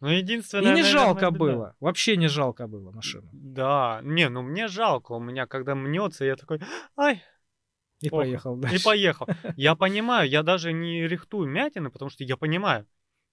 [0.00, 1.38] Ну, И единственное, не наверное, жалко беда.
[1.38, 3.28] было, вообще не жалко было машину.
[3.32, 6.60] Да, не, ну мне жалко, у меня когда мнется, я такой,
[6.96, 7.22] ай,
[8.00, 8.24] И Плохо.
[8.24, 8.84] поехал и дальше.
[8.84, 9.26] поехал.
[9.56, 12.86] Я понимаю, я даже не рихтую мятины, потому что я понимаю.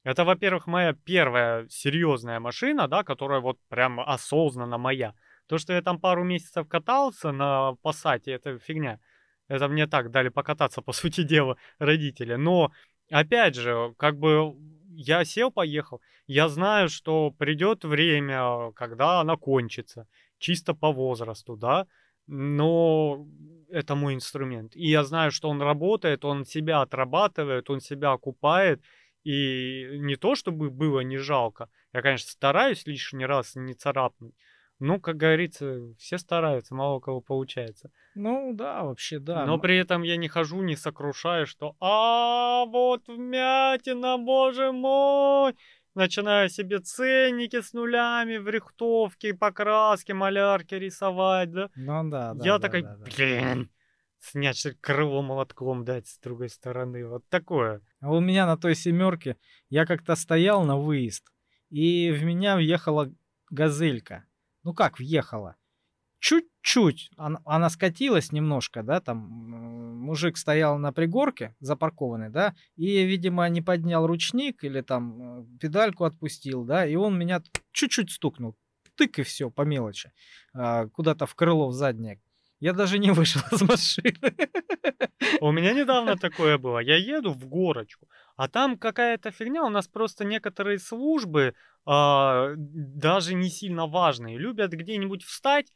[0.04, 5.14] Это, во-первых, моя первая серьезная машина, да, которая вот прям осознанно моя.
[5.48, 9.00] То, что я там пару месяцев катался на Пассате, это фигня.
[9.48, 12.34] Это мне так дали покататься, по сути дела, родители.
[12.36, 12.72] Но,
[13.12, 14.56] опять же, как бы
[14.96, 16.02] я сел, поехал.
[16.28, 20.08] Я знаю, что придет время, когда она кончится.
[20.40, 21.88] Чисто по возрасту, да.
[22.28, 23.28] Но
[23.70, 24.76] это мой инструмент.
[24.76, 28.82] И я знаю, что он работает, он себя отрабатывает, он себя окупает.
[29.24, 31.70] И не то, чтобы было не жалко.
[31.94, 34.36] Я, конечно, стараюсь лишний раз не царапнуть.
[34.80, 37.92] Ну, как говорится, все стараются, мало у кого получается.
[38.14, 39.46] Ну да, вообще да.
[39.46, 45.56] Но при этом я не хожу, не сокрушаю, что «А, вот вмятина, боже мой!»
[45.96, 51.70] Начинаю себе ценники с нулями в рихтовке, покраске, малярке рисовать, да?
[51.78, 52.46] Ну да, да.
[52.46, 53.06] я да, такой, да, да.
[53.06, 53.70] блин,
[54.20, 57.08] снять крыло молотком дать с другой стороны.
[57.08, 57.82] Вот такое.
[58.02, 59.38] А у меня на той семерке
[59.70, 61.32] я как-то стоял на выезд,
[61.70, 63.10] и в меня въехала
[63.50, 64.26] газелька.
[64.66, 65.56] Ну как въехала?
[66.20, 67.12] Чуть-чуть.
[67.18, 73.62] Она, она скатилась немножко, да, там мужик стоял на пригорке, запаркованный, да, и, видимо, не
[73.62, 77.44] поднял ручник или там э, педальку отпустил, да, и он меня
[77.74, 78.56] чуть-чуть стукнул.
[78.96, 80.12] Тык и все, по мелочи.
[80.54, 82.20] А, куда-то в крыло в заднее.
[82.60, 84.16] Я даже не вышел из машины.
[85.42, 86.80] У меня недавно такое было.
[86.80, 89.64] Я еду в горочку, а там какая-то фигня.
[89.64, 91.54] У нас просто некоторые службы,
[91.86, 95.72] а, даже не сильно важные, любят где-нибудь встать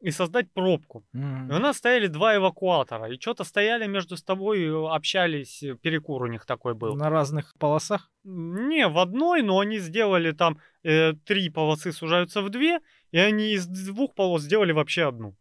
[0.00, 1.04] и создать пробку.
[1.14, 1.16] И
[1.54, 6.26] у нас стояли два эвакуатора, и что-то стояли между собой, э, общались, э, перекур у
[6.26, 6.96] них такой был.
[6.96, 8.10] На разных полосах.
[8.24, 12.80] Не, в одной, но они сделали там э, три полосы сужаются в две,
[13.12, 15.36] и они из двух полос сделали вообще одну.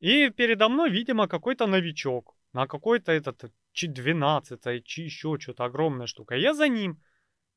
[0.00, 5.64] И передо мной, видимо, какой-то новичок на какой-то этот э, чи 12 чи еще что-то
[5.64, 6.34] огромная штука.
[6.34, 7.00] Я за ним.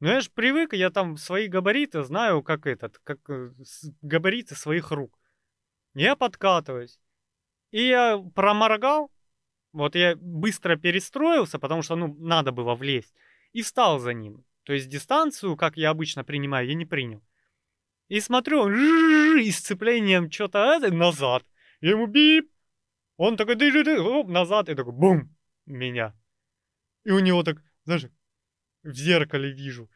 [0.04, 3.51] Но я же привык, я там свои габариты знаю, как этот, как э,
[4.01, 5.18] габариты своих рук.
[5.93, 6.99] Я подкатываюсь.
[7.72, 9.10] И я проморгал,
[9.72, 13.14] Вот я быстро перестроился, потому что, ну, надо было влезть.
[13.54, 14.43] И встал за ним.
[14.64, 17.24] То есть дистанцию, как я обычно принимаю, я не принял.
[18.10, 21.45] И смотрю, он и сцеплением что-то назад.
[21.80, 22.51] Я ему бип.
[23.16, 24.68] Он такой, ды -ды -ды, оп, назад.
[24.68, 25.34] И такой, бум,
[25.66, 26.14] меня.
[27.06, 28.10] И у него так, знаешь,
[28.84, 29.90] в зеркале вижу.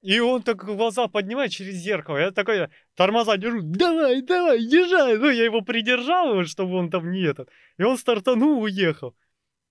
[0.00, 2.18] И он так глаза поднимает через зеркало.
[2.18, 3.60] Я такой тормоза держу.
[3.62, 5.18] Давай, давай, езжай.
[5.18, 7.48] Ну, я его придержал, чтобы он там не этот.
[7.78, 9.16] И он стартанул, уехал.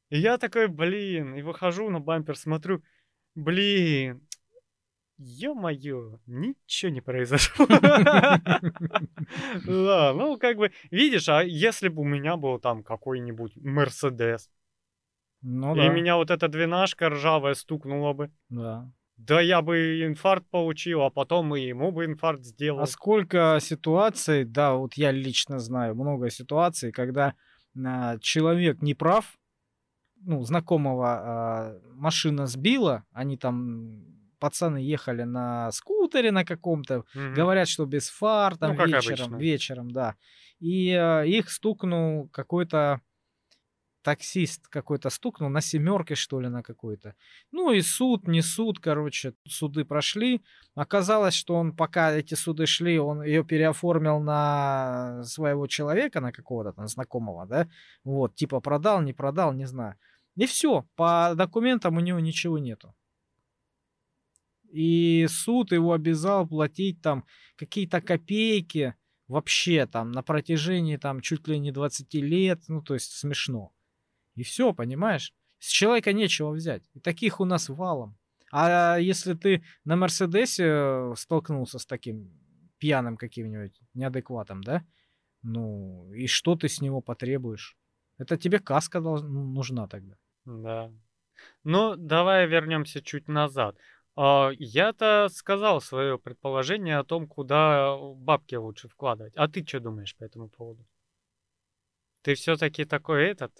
[0.10, 2.84] И я такой, блин, и выхожу на бампер, смотрю.
[3.36, 4.22] Блин,
[5.18, 7.68] ё-моё, ничего не произошло.
[9.66, 14.50] Да, ну, как бы, видишь, а если бы у меня был там какой-нибудь Мерседес,
[15.42, 18.90] Ну и да, меня вот эта двенашка ржавая стукнула бы, да.
[19.18, 22.88] да я бы инфаркт получил, а потом и ему бы инфаркт А сделал.
[22.88, 27.34] сколько ситуаций, да, вот я лично знаю много ситуаций, когда
[27.86, 29.38] а, человек не прав,
[30.22, 34.04] ну, знакомого а, машина сбила, они там,
[34.40, 37.34] пацаны ехали на скутере на каком-то, Мгм.
[37.36, 39.36] говорят, что без фар, там Ну, вечером, обычно.
[39.38, 40.16] вечером, да.
[40.60, 43.02] И а, их стукнул какой-то
[44.08, 47.14] таксист какой-то стукнул на семерке, что ли, на какой-то.
[47.52, 50.42] Ну и суд, не суд, короче, суды прошли.
[50.76, 56.72] Оказалось, что он, пока эти суды шли, он ее переоформил на своего человека, на какого-то
[56.72, 57.68] там знакомого, да,
[58.06, 59.96] вот, типа продал, не продал, не знаю.
[60.38, 62.96] И все, по документам у него ничего нету.
[64.72, 67.26] И суд его обязал платить там
[67.58, 68.96] какие-то копейки
[69.28, 73.74] вообще там на протяжении там чуть ли не 20 лет, ну то есть смешно.
[74.38, 75.34] И все, понимаешь?
[75.60, 76.84] С человека нечего взять.
[76.94, 78.16] И таких у нас валом.
[78.52, 82.32] А если ты на Мерседесе э, столкнулся с таким
[82.78, 84.86] пьяным каким-нибудь неадекватом, да?
[85.42, 87.76] Ну, и что ты с него потребуешь?
[88.20, 90.16] Это тебе каска долж- ну, нужна тогда.
[90.46, 90.92] Да.
[91.64, 93.76] Ну, давай вернемся чуть назад.
[94.16, 99.34] А, Я-то сказал свое предположение о том, куда бабки лучше вкладывать.
[99.36, 100.86] А ты что думаешь по этому поводу?
[102.22, 103.52] Ты все-таки такой этот,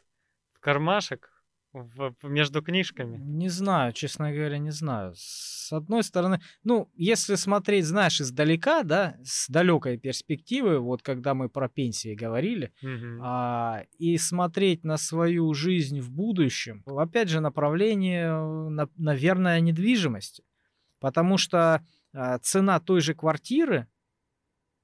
[0.60, 1.30] кармашек,
[1.74, 3.18] в- между книжками?
[3.18, 5.14] Не знаю, честно говоря, не знаю.
[5.16, 11.50] С одной стороны, ну, если смотреть, знаешь, издалека, да, с далекой перспективы, вот когда мы
[11.50, 13.20] про пенсии говорили, Мгм.
[13.22, 20.44] а, и смотреть на свою жизнь в будущем, опять же, направление, э, на- наверное, недвижимости.
[21.00, 23.86] Потому что а, цена той же квартиры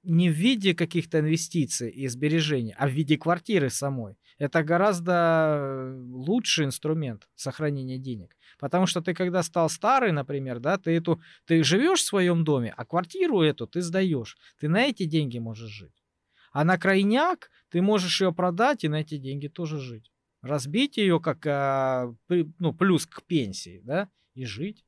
[0.04, 4.18] не в виде каких-то инвестиций и сбережений, а в виде квартиры самой.
[4.38, 5.14] Это гораздо
[5.58, 8.36] э, лучший инструмент сохранения денег.
[8.60, 12.74] Потому что ты, когда стал старый, например, да, ты эту, ты живешь в своем доме,
[12.76, 14.38] а квартиру эту ты сдаешь.
[14.60, 16.04] Ты на эти деньги можешь жить.
[16.51, 20.12] А на крайняк ты можешь ее продать и на эти деньги тоже жить.
[20.41, 24.86] Разбить ее как а, при- ну, плюс к пенсии, да, и жить.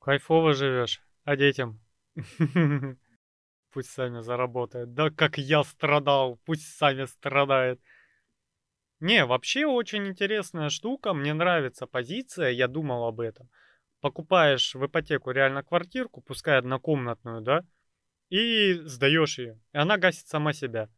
[0.00, 1.80] Кайфово живешь, а детям?
[3.70, 4.94] Пусть сами заработают.
[4.94, 7.80] Да как я страдал, пусть сами страдают.
[9.00, 13.48] Не, вообще очень интересная штука, мне нравится позиция, я думал об этом.
[14.00, 17.64] Покупаешь в ипотеку реально квартирку, пускай однокомнатную, да,
[18.28, 19.60] и сдаешь ее.
[19.72, 20.88] И она гасит сама себя.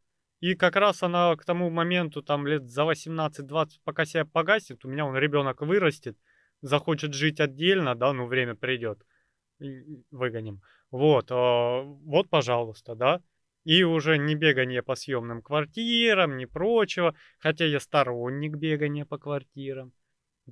[0.41, 4.89] И как раз она к тому моменту, там лет за 18-20, пока себя погасит, у
[4.89, 6.17] меня он ребенок вырастет,
[6.63, 9.03] захочет жить отдельно, да, ну время придет,
[10.11, 10.63] выгоним.
[10.91, 13.23] Вот, а, вот, пожалуйста, да.
[13.65, 17.15] И уже не бегание по съемным квартирам, ни прочего.
[17.39, 19.93] Хотя я сторонник бегания по квартирам.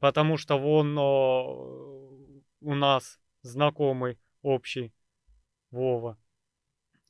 [0.00, 2.10] Потому что вон о,
[2.60, 4.92] у нас знакомый общий
[5.70, 6.18] Вова.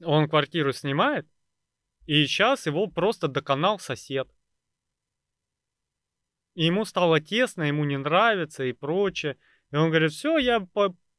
[0.04, 1.26] Он квартиру снимает,
[2.06, 4.28] и сейчас его просто доконал сосед.
[6.54, 9.36] И ему стало тесно, ему не нравится и прочее.
[9.70, 10.60] И он говорит, все, я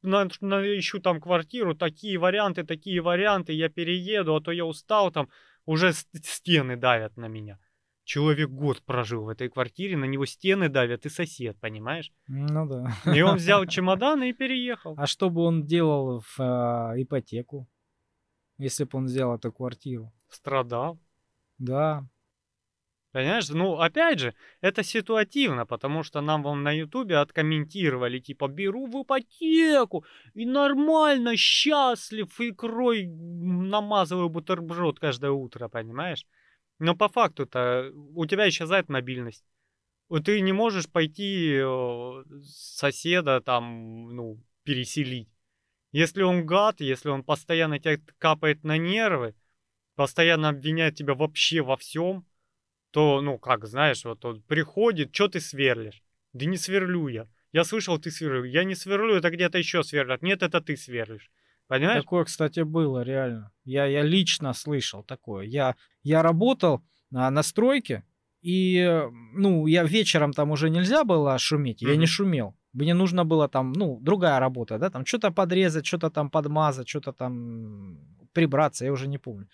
[0.02, 5.10] на- на- ищу там квартиру, такие варианты, такие варианты, я перееду, а то я устал,
[5.10, 5.28] там
[5.66, 7.58] уже стены давят на меня.
[8.04, 12.12] Человек год прожил в этой квартире, на него стены давят и сосед, понимаешь?
[12.26, 12.92] Ну да.
[13.14, 14.94] И он взял чемоданы и переехал.
[14.96, 17.68] А что бы он делал в а, ипотеку,
[18.58, 20.12] если бы он взял эту квартиру?
[20.28, 20.98] Страдал.
[21.58, 22.04] Да,
[23.12, 28.86] Понимаешь, ну опять же, это ситуативно, потому что нам вон на ютубе откомментировали, типа, беру
[28.86, 30.04] в ипотеку,
[30.34, 36.24] и нормально, счастлив, икрой намазываю бутерброд каждое утро, понимаешь?
[36.78, 39.44] Но по факту-то у тебя исчезает мобильность.
[40.24, 41.60] Ты не можешь пойти
[42.44, 45.28] соседа там, ну, переселить.
[45.92, 49.34] Если он гад, если он постоянно тебя капает на нервы,
[49.96, 52.24] постоянно обвиняет тебя вообще во всем,
[52.90, 56.02] то, ну, как, знаешь, вот он приходит, что ты сверлишь?
[56.32, 57.26] Да не сверлю я.
[57.52, 58.44] Я слышал, ты сверлю.
[58.44, 60.22] Я не сверлю, это где-то еще сверлят.
[60.22, 61.30] Нет, это ты сверлишь.
[61.66, 62.02] Понимаешь?
[62.02, 63.52] Такое, кстати, было реально.
[63.64, 65.46] Я, я лично слышал такое.
[65.46, 68.04] Я, я работал на, на стройке,
[68.42, 69.02] и,
[69.34, 72.56] ну, я вечером там уже нельзя было шуметь, я не шумел.
[72.72, 77.12] Мне нужно было там, ну, другая работа, да, там что-то подрезать, что-то там подмазать, что-то
[77.12, 77.98] там
[78.32, 79.48] прибраться, я уже не помню.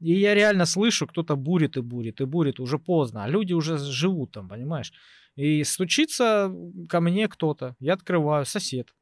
[0.00, 3.78] И я реально слышу, кто-то бурит и бурит, и бурит уже поздно, а люди уже
[3.78, 4.92] живут там, понимаешь?
[5.34, 6.52] И стучится
[6.88, 8.94] ко мне кто-то, я открываю, сосед.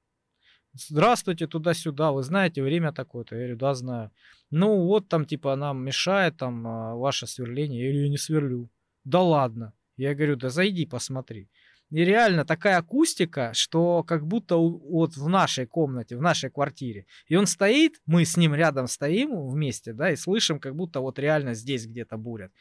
[0.75, 3.35] Здравствуйте, туда-сюда, вы знаете, время такое-то?
[3.35, 4.11] Я говорю, да, знаю.
[4.51, 7.81] Ну, вот там, типа, нам мешает там а, ваше сверление.
[7.81, 8.71] Я говорю, я не сверлю.
[9.05, 9.73] Да ладно.
[9.97, 11.49] Я говорю, да зайди, посмотри.
[11.91, 17.07] И реально такая акустика, что как будто вот в нашей комнате, в нашей квартире.
[17.29, 21.19] И он стоит, мы с ним рядом стоим вместе, да, и слышим, как будто вот
[21.19, 22.53] реально здесь где-то бурят.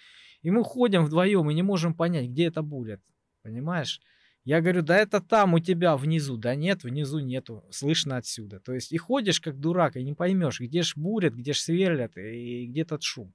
[0.43, 3.01] И мы ходим вдвоем и не можем понять, где это бурят.
[3.41, 3.99] Понимаешь?
[4.43, 6.37] Я говорю, да это там у тебя внизу.
[6.37, 7.63] Да нет, внизу нету.
[7.71, 8.59] Слышно отсюда.
[8.59, 12.15] То есть и ходишь как дурак, и не поймешь, где ж бурят, где ж сверлят,
[12.15, 13.33] и где тот шум.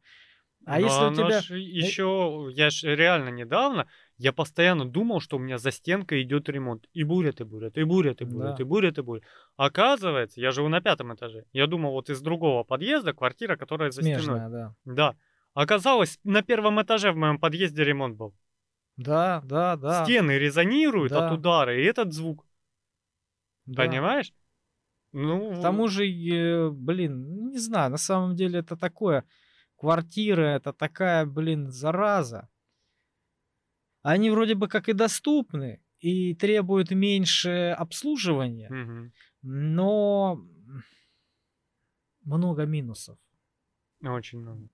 [0.67, 1.39] А Но если у тебя...
[1.57, 3.89] Еще, я ж реально недавно,
[4.21, 6.87] я постоянно думал, что у меня за стенкой идет ремонт.
[6.93, 8.63] И бурят, и бурят, и бурят, и бурят, да.
[8.63, 9.25] и бурят, и бурят.
[9.57, 11.47] Оказывается, я живу на пятом этаже.
[11.53, 14.51] Я думал, вот из другого подъезда квартира, которая за Смежная, стеной.
[14.51, 14.75] да.
[14.85, 15.17] Да.
[15.55, 18.35] Оказалось, на первом этаже в моем подъезде ремонт был.
[18.99, 20.05] Да, да, да.
[20.05, 21.27] Стены резонируют да.
[21.27, 22.47] от удара, и этот звук.
[23.65, 23.85] Да.
[23.85, 24.35] Понимаешь?
[25.13, 26.05] Ну, К тому же,
[26.71, 29.25] блин, не знаю, на самом деле это такое
[29.81, 32.51] Квартиры это такая, блин, зараза.
[34.03, 39.13] Они вроде бы как и доступны и требуют меньше обслуживания, угу.
[39.43, 40.41] но
[42.25, 43.19] много минусов.
[44.03, 44.69] Очень много.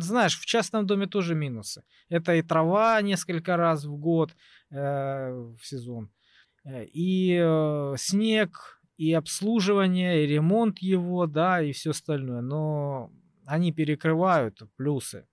[0.00, 1.82] Знаешь, в частном доме тоже минусы.
[2.08, 4.34] Это и трава несколько раз в год
[4.70, 6.10] э, в сезон,
[6.64, 12.40] э, и э, снег, и обслуживание, и ремонт его, да, и все остальное.
[12.40, 13.12] Но
[13.44, 15.26] они перекрывают плюсы.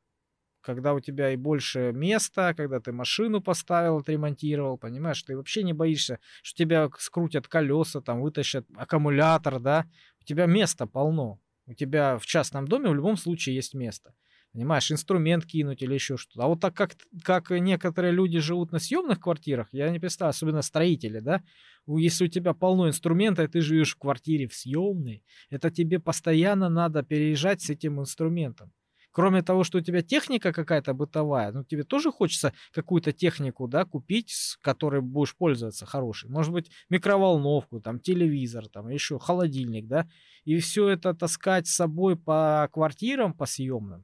[0.64, 5.74] Когда у тебя и больше места, когда ты машину поставил, отремонтировал, понимаешь, ты вообще не
[5.74, 9.86] боишься, что тебя скрутят колеса, там вытащат аккумулятор, да,
[10.22, 11.40] у тебя места полно.
[11.66, 14.14] У тебя в частном доме в любом случае есть место.
[14.54, 16.46] Понимаешь, инструмент кинуть или еще что-то.
[16.46, 20.62] А вот так как, как некоторые люди живут на съемных квартирах, я не представляю, особенно
[20.62, 21.42] строители, да,
[21.88, 26.70] если у тебя полно инструмента, и ты живешь в квартире в съемной, это тебе постоянно
[26.70, 28.72] надо переезжать с этим инструментом.
[29.14, 33.86] Кроме того, что у тебя техника какая-то бытовая, ну тебе тоже хочется какую-то технику, да,
[33.86, 36.30] купить, с которой будешь пользоваться хорошей.
[36.32, 40.10] Может быть, микроволновку, там, телевизор, там, еще холодильник, да.
[40.46, 44.04] И все это таскать с собой по квартирам, по съемным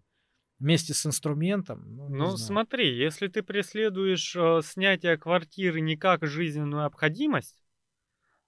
[0.60, 1.96] вместе с инструментом.
[1.96, 7.64] Ну, ну смотри, если ты преследуешь э, снятие квартиры не как жизненную необходимость,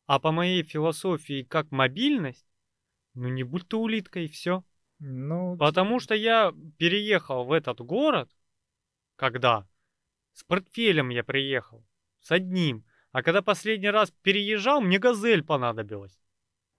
[0.06, 2.46] а по моей философии как мобильность,
[3.14, 4.64] ну не будь ты улиткой, все.
[5.04, 8.30] Ну, Потому что я переехал в этот город,
[9.16, 9.68] когда?
[10.34, 11.84] С портфелем я приехал,
[12.20, 12.86] с одним.
[13.12, 16.22] А когда последний раз переезжал, мне газель понадобилась.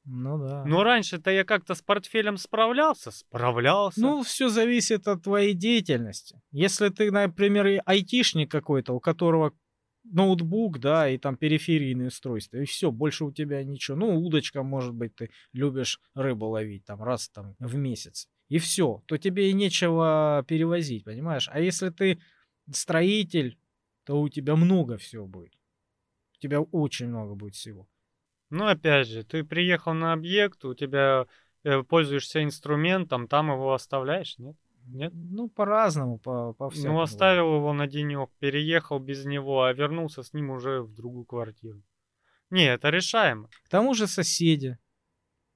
[0.05, 0.64] Ну да.
[0.64, 4.01] Но раньше-то я как-то с портфелем справлялся, справлялся.
[4.01, 6.41] Ну, все зависит от твоей деятельности.
[6.53, 9.53] Если ты, например, айтишник какой-то, у которого
[10.05, 13.96] ноутбук, да, и там периферийные устройства, и все, больше у тебя ничего.
[13.96, 19.03] Ну, удочка, может быть, ты любишь рыбу ловить там раз там в месяц, и все,
[19.07, 21.48] то тебе и нечего перевозить, понимаешь?
[21.53, 22.20] А если ты
[22.70, 23.59] строитель,
[24.05, 25.55] то у тебя много всего будет.
[26.36, 27.88] У тебя очень много будет всего.
[28.50, 31.27] Ну, опять же, ты приехал на объект, у тебя
[31.64, 34.56] э, пользуешься инструментом, там его оставляешь, нет?
[34.86, 35.12] Нет?
[35.14, 36.94] Ну, по-разному, по, по всему.
[36.94, 41.24] Ну, оставил его на денек, переехал без него, а вернулся с ним уже в другую
[41.24, 41.82] квартиру.
[42.50, 43.48] Не, это решаемо.
[43.64, 44.78] К тому же соседи,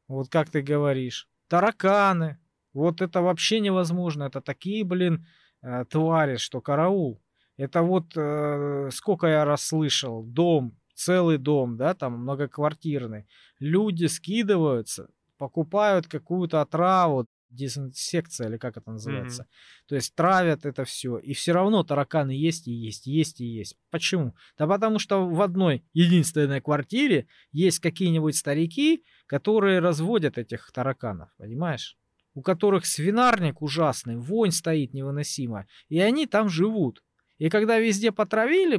[0.08, 2.38] вот как ты говоришь, тараканы,
[2.72, 4.24] вот это вообще невозможно.
[4.24, 5.26] Это такие, блин,
[5.62, 7.22] э, твари, что караул.
[7.56, 13.26] Это вот э, сколько я раз слышал, дом целый дом, да, там многоквартирный,
[13.60, 19.42] люди скидываются, покупают какую-то отраву, дезинсекция или как это называется.
[19.42, 19.88] Mm-hmm.
[19.88, 23.76] То есть травят это все, и все равно тараканы есть и есть, есть и есть.
[23.90, 24.34] Почему?
[24.58, 31.96] Да потому что в одной единственной квартире есть какие-нибудь старики, которые разводят этих тараканов, понимаешь?
[32.34, 37.02] У которых свинарник ужасный, вонь стоит невыносимая, и они там живут.
[37.38, 38.78] И когда везде потравили,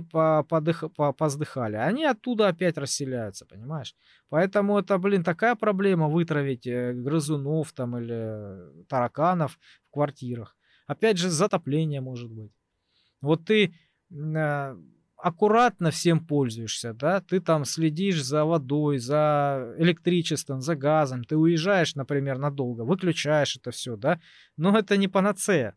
[1.17, 3.95] поздыхали, они оттуда опять расселяются, понимаешь?
[4.29, 10.57] Поэтому это, блин, такая проблема вытравить э, грызунов там или тараканов в квартирах.
[10.87, 12.51] Опять же, затопление может быть.
[13.21, 13.75] Вот ты
[14.11, 14.75] а,
[15.17, 21.95] аккуратно всем пользуешься, да, ты там следишь за водой, за электричеством, за газом, ты уезжаешь,
[21.95, 24.19] например, надолго, выключаешь это все, да,
[24.55, 25.75] но это не панацея.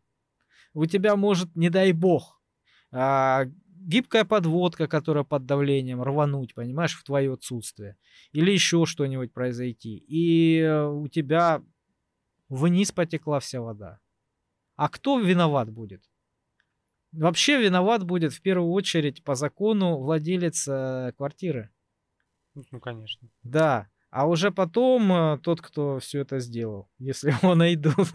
[0.73, 2.40] У тебя может, не дай бог,
[2.93, 3.47] а,
[3.81, 7.97] гибкая подводка, которая под давлением рвануть, понимаешь, в твое отсутствие,
[8.33, 11.63] или еще что-нибудь произойти, и у тебя
[12.49, 14.01] вниз потекла вся вода.
[14.77, 16.03] А кто виноват будет?
[17.13, 21.71] Вообще виноват будет в первую очередь по закону владелец э, квартиры.
[22.55, 23.29] Ну, конечно.
[23.43, 23.90] Да.
[24.11, 28.09] А уже потом э, тот, кто все это сделал, если его найдут.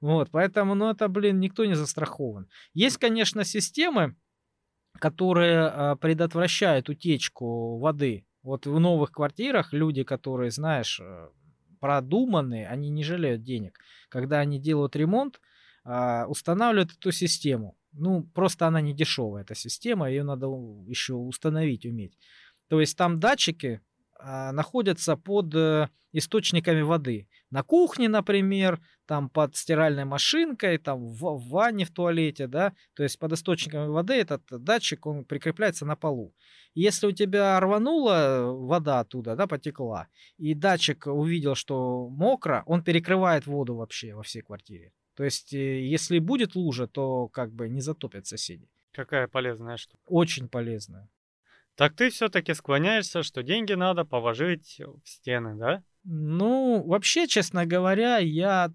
[0.00, 2.48] вот, поэтому, ну, это, блин, никто не застрахован.
[2.74, 4.16] Есть, конечно, системы,
[4.98, 8.26] которые э, предотвращают утечку воды.
[8.42, 11.28] Вот в новых квартирах люди, которые, знаешь, э,
[11.80, 13.78] продуманные, они не жалеют денег.
[14.08, 15.40] Когда они делают ремонт,
[15.84, 17.76] э, устанавливают эту систему.
[17.92, 20.46] Ну, просто она не дешевая, эта система, ее надо
[20.86, 22.18] еще установить, уметь.
[22.68, 23.87] То есть там датчики а,
[24.18, 27.28] находятся под э, источниками воды.
[27.50, 33.18] На кухне, например, там под стиральной машинкой, там в, ванне, в туалете, да, то есть
[33.18, 36.34] под источниками воды этот датчик, он прикрепляется на полу.
[36.74, 43.46] Если у тебя рванула вода оттуда, да, потекла, и датчик увидел, что мокро, он перекрывает
[43.46, 44.92] воду вообще во всей квартире.
[45.14, 48.68] То есть, э, если будет лужа, то как бы не затопят соседи.
[48.92, 50.00] Какая полезная штука.
[50.06, 51.08] Очень полезная.
[51.78, 55.84] Так ты все-таки склоняешься, что деньги надо положить в стены, да?
[56.02, 58.72] Ну, вообще, честно говоря, я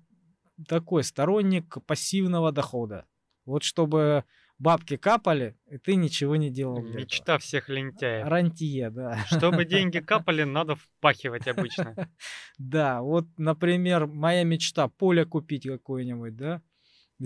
[0.70, 3.06] такой сторонник пассивного дохода.
[3.46, 4.24] Вот чтобы
[4.58, 6.82] бабки капали, и ты ничего не делал.
[6.82, 8.26] Мечта всех лентяев.
[8.26, 9.18] Рантье, да.
[9.26, 12.10] Чтобы деньги капали, надо впахивать обычно.
[12.58, 16.62] Да, вот, например, моя мечта поле купить какое-нибудь, да?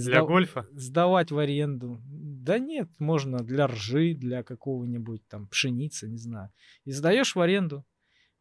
[0.05, 0.67] Для гольфа?
[0.71, 1.99] Сдавать в аренду.
[2.05, 6.49] Да нет, можно для ржи, для какого-нибудь там пшеницы, не знаю.
[6.85, 7.83] И сдаешь в аренду.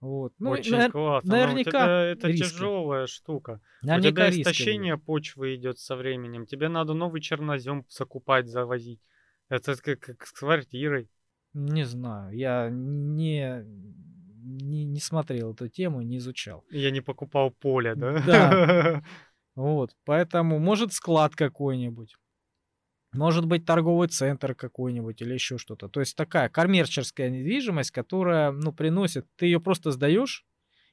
[0.00, 0.34] Вот.
[0.38, 1.30] Ну, Очень на- классно.
[1.32, 2.42] Наверняка это риски.
[2.44, 3.60] тяжелая штука.
[3.82, 5.04] Наверняка У тебя истощение риски.
[5.06, 6.46] почвы идет со временем.
[6.46, 9.00] Тебе надо новый чернозем закупать, завозить.
[9.48, 11.08] Это как, как с квартирой.
[11.54, 12.36] Не знаю.
[12.36, 13.64] Я не,
[14.44, 16.64] не, не смотрел эту тему, не изучал.
[16.70, 18.22] Я не покупал поле, да?
[18.26, 19.02] Да.
[19.56, 19.96] Вот.
[20.04, 22.14] Поэтому, может, склад какой-нибудь.
[23.12, 25.88] Может быть, торговый центр какой-нибудь или еще что-то.
[25.88, 30.44] То есть такая коммерческая недвижимость, которая, ну, приносит, ты ее просто сдаешь,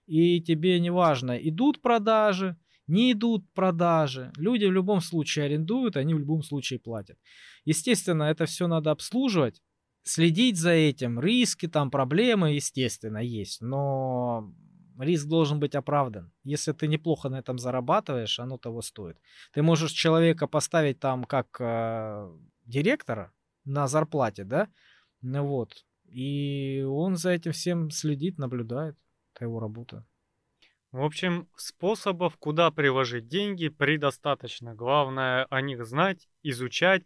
[0.06, 2.56] и тебе не важно, идут продажи,
[2.88, 4.32] не идут продажи.
[4.38, 7.18] Люди в любом случае арендуют, они в любом случае платят.
[7.66, 9.62] Естественно, это все надо обслуживать,
[10.04, 11.20] следить за этим.
[11.20, 13.62] Риски, там проблемы, естественно, есть.
[13.62, 14.54] Но
[15.00, 16.32] риск должен быть оправдан.
[16.44, 19.18] Если ты неплохо на этом зарабатываешь, оно того стоит.
[19.54, 22.32] Ты можешь человека поставить там как э,
[22.66, 23.32] директора
[23.66, 24.68] на зарплате, да,
[25.22, 28.96] ну вот, и он за этим всем следит, наблюдает.
[29.34, 30.06] Это его работа.
[30.92, 34.76] В общем, способов, куда приложить деньги, предостаточно.
[34.76, 37.04] Главное о них знать, изучать.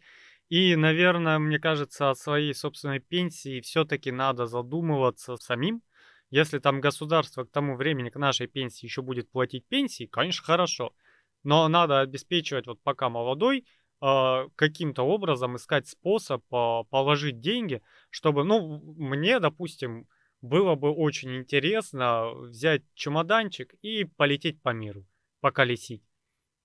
[0.50, 5.82] И, наверное, мне кажется, о своей собственной пенсии все-таки надо задумываться самим,
[6.30, 10.94] если там государство к тому времени, к нашей пенсии еще будет платить пенсии, конечно, хорошо.
[11.42, 13.64] Но надо обеспечивать, вот пока молодой,
[14.02, 20.06] э, каким-то образом искать способ э, положить деньги, чтобы, ну, мне, допустим,
[20.40, 25.06] было бы очень интересно взять чемоданчик и полететь по миру,
[25.40, 26.02] поколесить.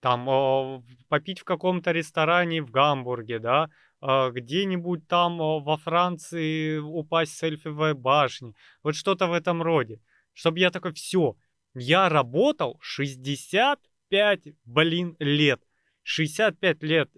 [0.03, 3.69] Там попить в каком-то ресторане в Гамбурге, да,
[4.01, 8.53] а, где-нибудь там во Франции упасть с Эльфовой башни.
[8.83, 10.01] Вот что-то в этом роде.
[10.33, 11.37] Чтобы я такой, все,
[11.73, 15.61] я работал 65, блин, лет.
[16.03, 17.09] 65 лет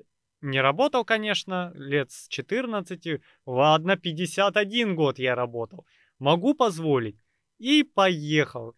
[0.42, 3.20] не работал, конечно, лет с 14.
[3.48, 5.88] Ладно, 51 год я работал.
[6.20, 7.18] Могу позволить.
[7.58, 8.76] И поехал.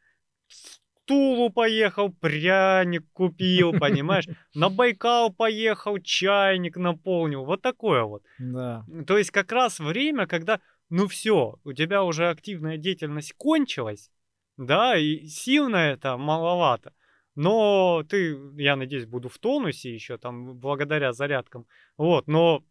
[1.08, 4.28] Тулу поехал, пряник купил, понимаешь?
[4.54, 7.46] На Байкал поехал, чайник наполнил.
[7.46, 8.24] Вот такое вот.
[8.38, 8.86] Да.
[9.08, 10.60] То есть как раз время, когда,
[10.90, 14.12] ну все, у тебя уже активная деятельность кончилась,
[14.58, 16.94] да, и сил на это маловато.
[17.36, 21.68] Но ты, я надеюсь, буду в тонусе еще там благодаря зарядкам.
[21.96, 22.66] Вот, но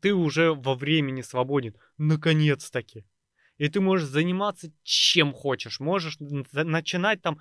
[0.00, 1.76] ты уже во времени свободен.
[1.98, 3.04] Наконец-таки.
[3.64, 5.80] И ты можешь заниматься чем хочешь.
[5.80, 7.40] Можешь начинать там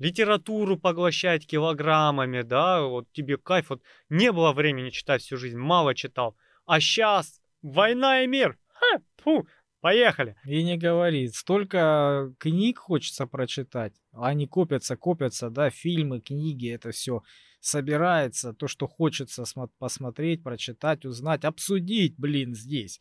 [0.00, 3.70] литературу поглощать килограммами, да, вот тебе кайф.
[3.70, 6.36] Вот не было времени читать всю жизнь, мало читал.
[6.66, 8.58] А сейчас война и мир.
[8.72, 9.46] Ха, фу,
[9.80, 10.34] поехали.
[10.46, 13.94] И не говори, столько книг хочется прочитать.
[14.10, 17.22] Они копятся, копятся, да, фильмы, книги, это все
[17.60, 19.44] собирается, то, что хочется
[19.78, 22.98] посмотреть, прочитать, узнать, обсудить, блин, здесь.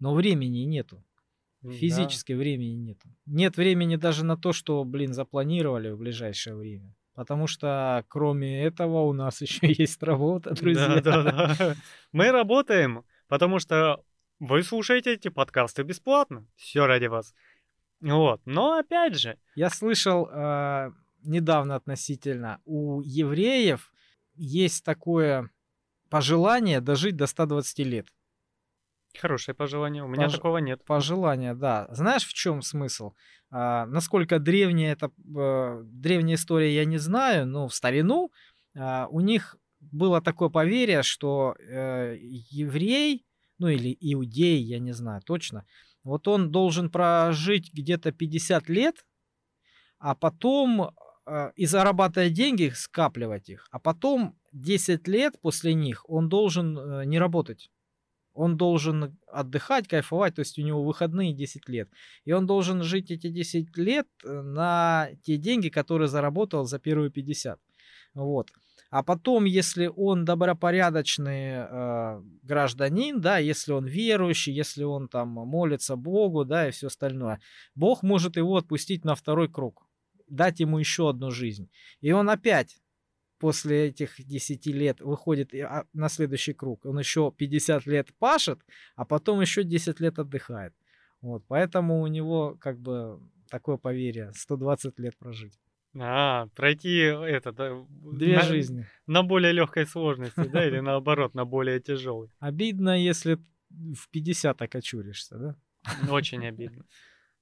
[0.00, 1.04] Но времени нету.
[1.62, 2.38] Физически да.
[2.38, 3.08] времени нету.
[3.26, 6.94] Нет времени даже на то, что, блин, запланировали в ближайшее время.
[7.14, 11.00] Потому что кроме этого у нас еще есть работа, друзья.
[11.00, 11.76] Да, да, да.
[12.12, 14.02] Мы работаем, потому что
[14.38, 16.46] вы слушаете эти подкасты бесплатно.
[16.56, 17.34] Все ради вас.
[18.00, 18.40] Вот.
[18.46, 19.38] Но опять же.
[19.54, 20.90] Я слышал э,
[21.22, 23.92] недавно относительно, у евреев
[24.34, 25.50] есть такое
[26.08, 28.06] пожелание дожить до 120 лет.
[29.18, 30.04] Хорошее пожелание.
[30.04, 30.34] У меня Пож...
[30.34, 30.84] такого нет.
[30.84, 31.88] Пожелание, да.
[31.90, 33.12] Знаешь, в чем смысл?
[33.50, 38.30] А, насколько древняя это а, древняя история, я не знаю, но в старину
[38.76, 43.24] а, у них было такое поверье, что а, еврей,
[43.58, 45.66] ну или иудей, я не знаю точно,
[46.04, 49.04] вот он должен прожить где-то 50 лет,
[49.98, 50.92] а потом
[51.26, 57.04] а, и зарабатывать деньги, скапливать их, а потом 10 лет после них он должен э,
[57.04, 57.70] не работать.
[58.40, 61.90] Он должен отдыхать, кайфовать, то есть у него выходные 10 лет.
[62.24, 67.10] И он должен жить эти 10 лет э, на те деньги, которые заработал за первые
[67.10, 67.60] 50.
[68.14, 68.50] Вот.
[68.90, 75.96] А потом, если он добропорядочный э, гражданин, да, если он верующий, если он там молится
[75.96, 77.40] Богу, да, и все остальное,
[77.74, 79.86] Бог может его отпустить на второй круг,
[80.28, 81.68] дать ему еще одну жизнь.
[82.00, 82.78] И он опять
[83.40, 86.84] после этих 10 лет выходит а, на следующий круг.
[86.84, 88.60] Он еще 50 лет пашет,
[88.94, 90.74] а потом еще 10 лет отдыхает.
[91.22, 93.18] Вот, поэтому у него как бы
[93.50, 95.58] такое поверье, 120 лет прожить.
[95.98, 98.86] А, пройти это, да, Две на, жизни.
[99.06, 102.28] На более легкой сложности, да, или наоборот, на более тяжелой.
[102.38, 103.38] Обидно, если
[103.70, 105.56] в 50 окочуришься, да?
[106.10, 106.84] Очень обидно.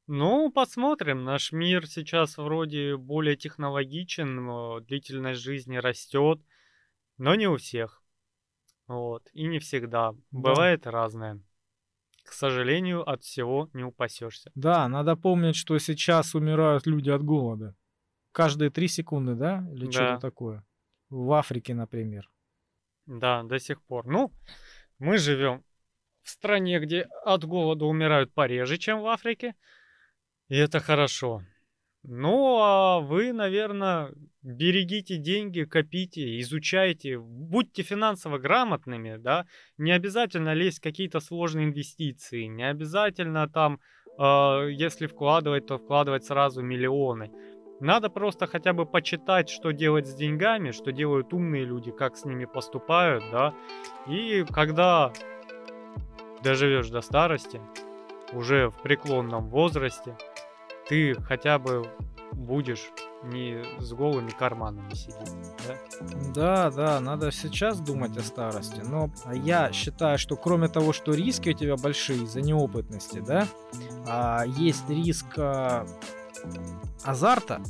[0.08, 1.22] Ну, посмотрим.
[1.22, 6.40] Наш мир сейчас вроде более технологичен, длительность жизни растет,
[7.18, 8.02] но не у всех.
[8.86, 9.28] Вот.
[9.34, 10.12] И не всегда.
[10.12, 10.18] Да.
[10.30, 11.42] Бывает разное.
[12.24, 14.50] К сожалению, от всего не упасешься.
[14.54, 17.76] Да, надо помнить, что сейчас умирают люди от голода.
[18.32, 19.68] Каждые три секунды, да?
[19.72, 19.92] Или да.
[19.92, 20.64] что-то такое.
[21.10, 22.30] В Африке, например.
[23.04, 24.06] Да, до сих пор.
[24.06, 24.32] Ну,
[24.98, 25.64] мы живем
[26.22, 29.54] в стране, где от голода умирают пореже, чем в Африке.
[30.48, 31.42] И это хорошо.
[32.02, 34.12] Ну, а вы, наверное,
[34.42, 39.46] берегите деньги, копите, изучайте, будьте финансово грамотными, да,
[39.76, 43.80] не обязательно лезть в какие-то сложные инвестиции, не обязательно там,
[44.18, 47.30] э, если вкладывать, то вкладывать сразу миллионы.
[47.80, 52.24] Надо просто хотя бы почитать, что делать с деньгами, что делают умные люди, как с
[52.24, 53.54] ними поступают, да,
[54.08, 55.12] и когда
[56.42, 57.60] доживешь до старости,
[58.32, 60.16] уже в преклонном возрасте,
[60.88, 61.86] ты хотя бы
[62.32, 62.90] будешь
[63.24, 65.34] не с голыми карманами сидеть,
[65.66, 65.74] да?
[66.34, 68.80] Да, да, надо сейчас думать о старости.
[68.80, 73.46] Но я считаю, что кроме того, что риски у тебя большие из-за неопытности, да,
[74.06, 75.86] а, есть риск а,
[77.02, 77.60] азарта,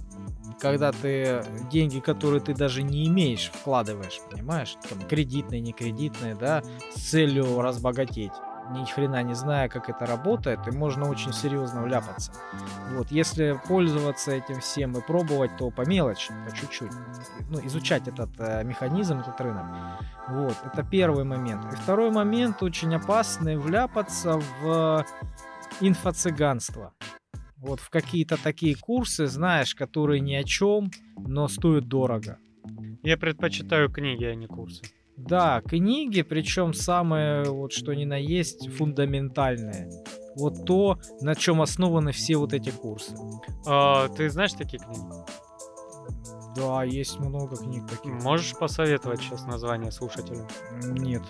[0.60, 4.76] когда ты деньги, которые ты даже не имеешь, вкладываешь, понимаешь?
[4.88, 6.62] Там кредитные, не кредитные, да,
[6.94, 8.32] с целью разбогатеть
[8.70, 12.32] ни хрена не зная, как это работает, и можно очень серьезно вляпаться.
[12.92, 16.92] Вот, если пользоваться этим всем и пробовать, то по мелочи, по чуть-чуть.
[17.50, 19.66] Ну, изучать этот э, механизм, этот рынок.
[20.28, 21.64] Вот, это первый момент.
[21.72, 25.04] И второй момент, очень опасный, вляпаться в
[25.80, 26.92] инфо-цыганство.
[27.56, 32.38] Вот в какие-то такие курсы, знаешь, которые ни о чем, но стоят дорого.
[33.02, 34.82] Я предпочитаю книги, а не курсы.
[35.18, 39.90] Да, книги, причем самые, вот что ни на есть, фундаментальные.
[40.36, 43.16] Вот то, на чем основаны все вот эти курсы.
[43.66, 45.02] А, ты знаешь такие книги?
[46.54, 48.12] Да, есть много книг таких.
[48.22, 50.46] Можешь посоветовать сейчас название слушателям?
[50.82, 51.22] Нет.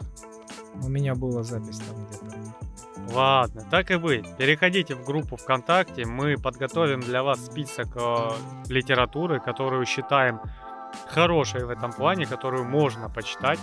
[0.82, 3.14] У меня была запись там где-то.
[3.14, 4.26] Ладно, так и быть.
[4.36, 6.04] Переходите в группу ВКонтакте.
[6.04, 8.30] Мы подготовим для вас список э,
[8.68, 10.40] литературы, которую считаем
[11.08, 13.58] хорошая в этом плане, которую можно почитать.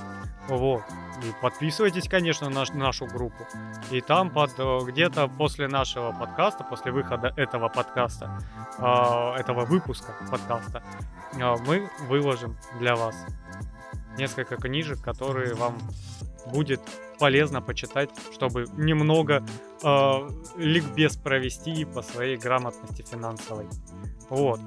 [0.47, 0.84] Вот.
[1.23, 3.45] И подписывайтесь, конечно, на нашу группу.
[3.91, 8.39] И там под э, где-то после нашего подкаста, после выхода этого подкаста,
[8.77, 10.84] э, этого выпуска подкаста,
[11.34, 13.15] э, мы выложим для вас
[14.18, 15.77] несколько книжек, которые вам
[16.45, 16.81] будет
[17.19, 19.43] полезно почитать, чтобы немного
[19.84, 23.68] э, ликбез провести по своей грамотности финансовой.
[24.30, 24.60] Вот.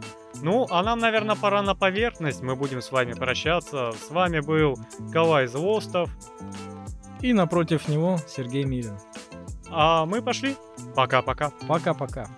[0.43, 2.43] Ну, а нам, наверное, пора на поверхность.
[2.43, 3.93] Мы будем с вами прощаться.
[3.93, 4.78] С вами был
[5.12, 6.10] Калай Злостов.
[7.20, 8.98] И напротив него Сергей Мирин.
[9.70, 10.56] А мы пошли.
[10.94, 11.51] Пока-пока.
[11.66, 12.28] Пока-пока.